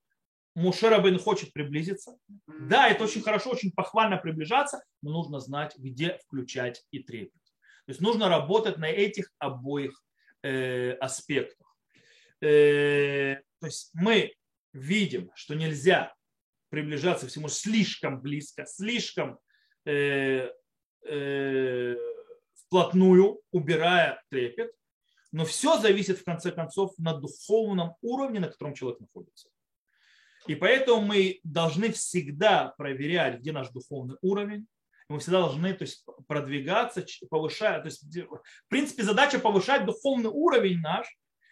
Мушерабин 0.56 1.18
хочет 1.18 1.52
приблизиться. 1.52 2.16
Да, 2.46 2.88
это 2.88 3.04
очень 3.04 3.20
хорошо, 3.20 3.50
очень 3.50 3.72
похвально 3.72 4.16
приближаться, 4.16 4.82
но 5.02 5.10
нужно 5.10 5.38
знать, 5.38 5.76
где 5.76 6.18
включать 6.24 6.82
и 6.90 7.00
трепет. 7.00 7.42
То 7.84 7.90
есть 7.90 8.00
нужно 8.00 8.30
работать 8.30 8.78
на 8.78 8.86
этих 8.86 9.30
обоих 9.38 10.02
э, 10.42 10.92
аспектах. 10.92 11.76
Э, 12.40 13.36
то 13.60 13.66
есть 13.66 13.90
мы 13.92 14.32
видим, 14.72 15.30
что 15.34 15.54
нельзя 15.54 16.14
приближаться 16.70 17.26
всему 17.26 17.48
слишком 17.48 18.22
близко, 18.22 18.64
слишком 18.64 19.38
э, 19.84 20.50
э, 21.04 21.96
вплотную, 22.54 23.42
убирая 23.50 24.22
трепет. 24.30 24.72
Но 25.32 25.44
все 25.44 25.78
зависит 25.78 26.18
в 26.18 26.24
конце 26.24 26.50
концов 26.50 26.94
на 26.96 27.12
духовном 27.12 27.94
уровне, 28.00 28.40
на 28.40 28.48
котором 28.48 28.72
человек 28.72 29.00
находится. 29.00 29.50
И 30.46 30.54
поэтому 30.54 31.00
мы 31.02 31.40
должны 31.42 31.92
всегда 31.92 32.74
проверять, 32.78 33.40
где 33.40 33.52
наш 33.52 33.68
духовный 33.70 34.16
уровень. 34.22 34.66
Мы 35.08 35.20
всегда 35.20 35.40
должны 35.40 35.72
то 35.72 35.82
есть, 35.82 36.04
продвигаться, 36.26 37.04
повышать. 37.30 37.82
То 37.82 37.86
есть, 37.86 38.04
в 38.04 38.68
принципе, 38.68 39.02
задача 39.02 39.38
повышать 39.38 39.84
духовный 39.84 40.30
уровень 40.30 40.80
наш. 40.80 41.06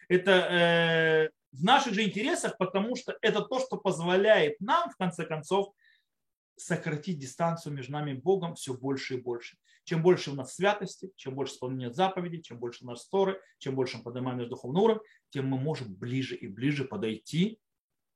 Это 0.07 0.31
э, 0.31 1.29
в 1.51 1.63
наших 1.63 1.93
же 1.93 2.03
интересах, 2.03 2.57
потому 2.57 2.95
что 2.95 3.17
это 3.21 3.41
то, 3.41 3.59
что 3.59 3.77
позволяет 3.77 4.59
нам, 4.59 4.89
в 4.89 4.97
конце 4.97 5.25
концов, 5.25 5.73
сократить 6.57 7.19
дистанцию 7.19 7.73
между 7.73 7.93
нами 7.93 8.11
и 8.11 8.15
Богом 8.15 8.55
все 8.55 8.73
больше 8.73 9.15
и 9.15 9.21
больше. 9.21 9.57
Чем 9.83 10.01
больше 10.01 10.31
у 10.31 10.35
нас 10.35 10.55
святости, 10.55 11.11
чем 11.15 11.35
больше 11.35 11.53
исполнения 11.53 11.91
заповедей, 11.91 12.41
чем 12.41 12.59
больше 12.59 12.83
у 12.83 12.87
нас 12.87 13.07
торы, 13.07 13.39
чем 13.59 13.75
больше 13.75 13.97
мы 13.97 14.03
поднимаем 14.03 14.39
наш 14.39 14.47
духовный 14.47 14.81
уровень, 14.81 15.01
тем 15.29 15.47
мы 15.47 15.57
можем 15.57 15.93
ближе 15.93 16.35
и 16.35 16.47
ближе 16.47 16.85
подойти 16.85 17.59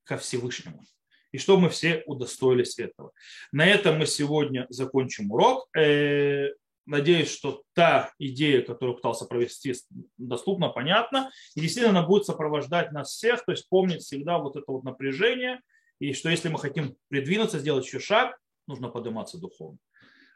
ко 0.04 0.18
Всевышнему. 0.18 0.84
И 1.32 1.38
чтобы 1.38 1.64
мы 1.64 1.70
все 1.70 2.04
удостоились 2.08 2.80
этого. 2.80 3.12
На 3.52 3.66
этом 3.66 4.00
мы 4.00 4.08
сегодня 4.08 4.66
закончим 4.70 5.32
урок. 5.32 5.68
Э, 5.78 6.50
надеюсь, 6.86 7.32
что 7.32 7.62
та 7.74 8.12
идея, 8.18 8.64
которую 8.64 8.96
пытался 8.96 9.26
провести, 9.26 9.76
доступна, 10.18 10.70
понятна. 10.70 11.30
И 11.56 11.62
действительно 11.62 11.98
она 12.00 12.08
будет 12.08 12.26
сопровождать 12.26 12.92
нас 12.92 13.12
всех, 13.12 13.46
то 13.46 13.52
есть 13.52 13.70
помнить 13.70 14.02
всегда 14.02 14.40
вот 14.40 14.56
это 14.56 14.72
вот 14.72 14.84
напряжение, 14.84 15.62
и 16.00 16.14
что 16.14 16.30
если 16.30 16.50
мы 16.50 16.60
хотим 16.60 16.96
придвинуться, 17.10 17.60
сделать 17.60 17.86
еще 17.86 18.00
шаг, 18.00 18.40
нужно 18.68 18.90
подниматься 18.90 19.38
духовно. 19.38 19.78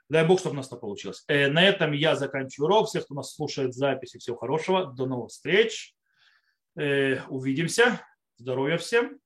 Дай 0.10 0.28
Бог, 0.28 0.40
чтобы 0.40 0.54
у 0.54 0.58
нас 0.58 0.68
это 0.68 0.76
получилось. 0.76 1.24
Э, 1.28 1.48
на 1.48 1.64
этом 1.64 1.94
я 1.94 2.16
заканчиваю 2.16 2.68
урок. 2.68 2.88
Всех, 2.90 3.06
кто 3.06 3.16
нас 3.16 3.34
слушает 3.34 3.74
записи, 3.74 4.20
всего 4.20 4.36
хорошего. 4.38 4.94
До 4.94 5.06
новых 5.06 5.32
встреч. 5.32 5.96
Э, 6.78 7.22
увидимся. 7.30 8.02
Здоровья 8.38 8.78
всем. 8.78 9.23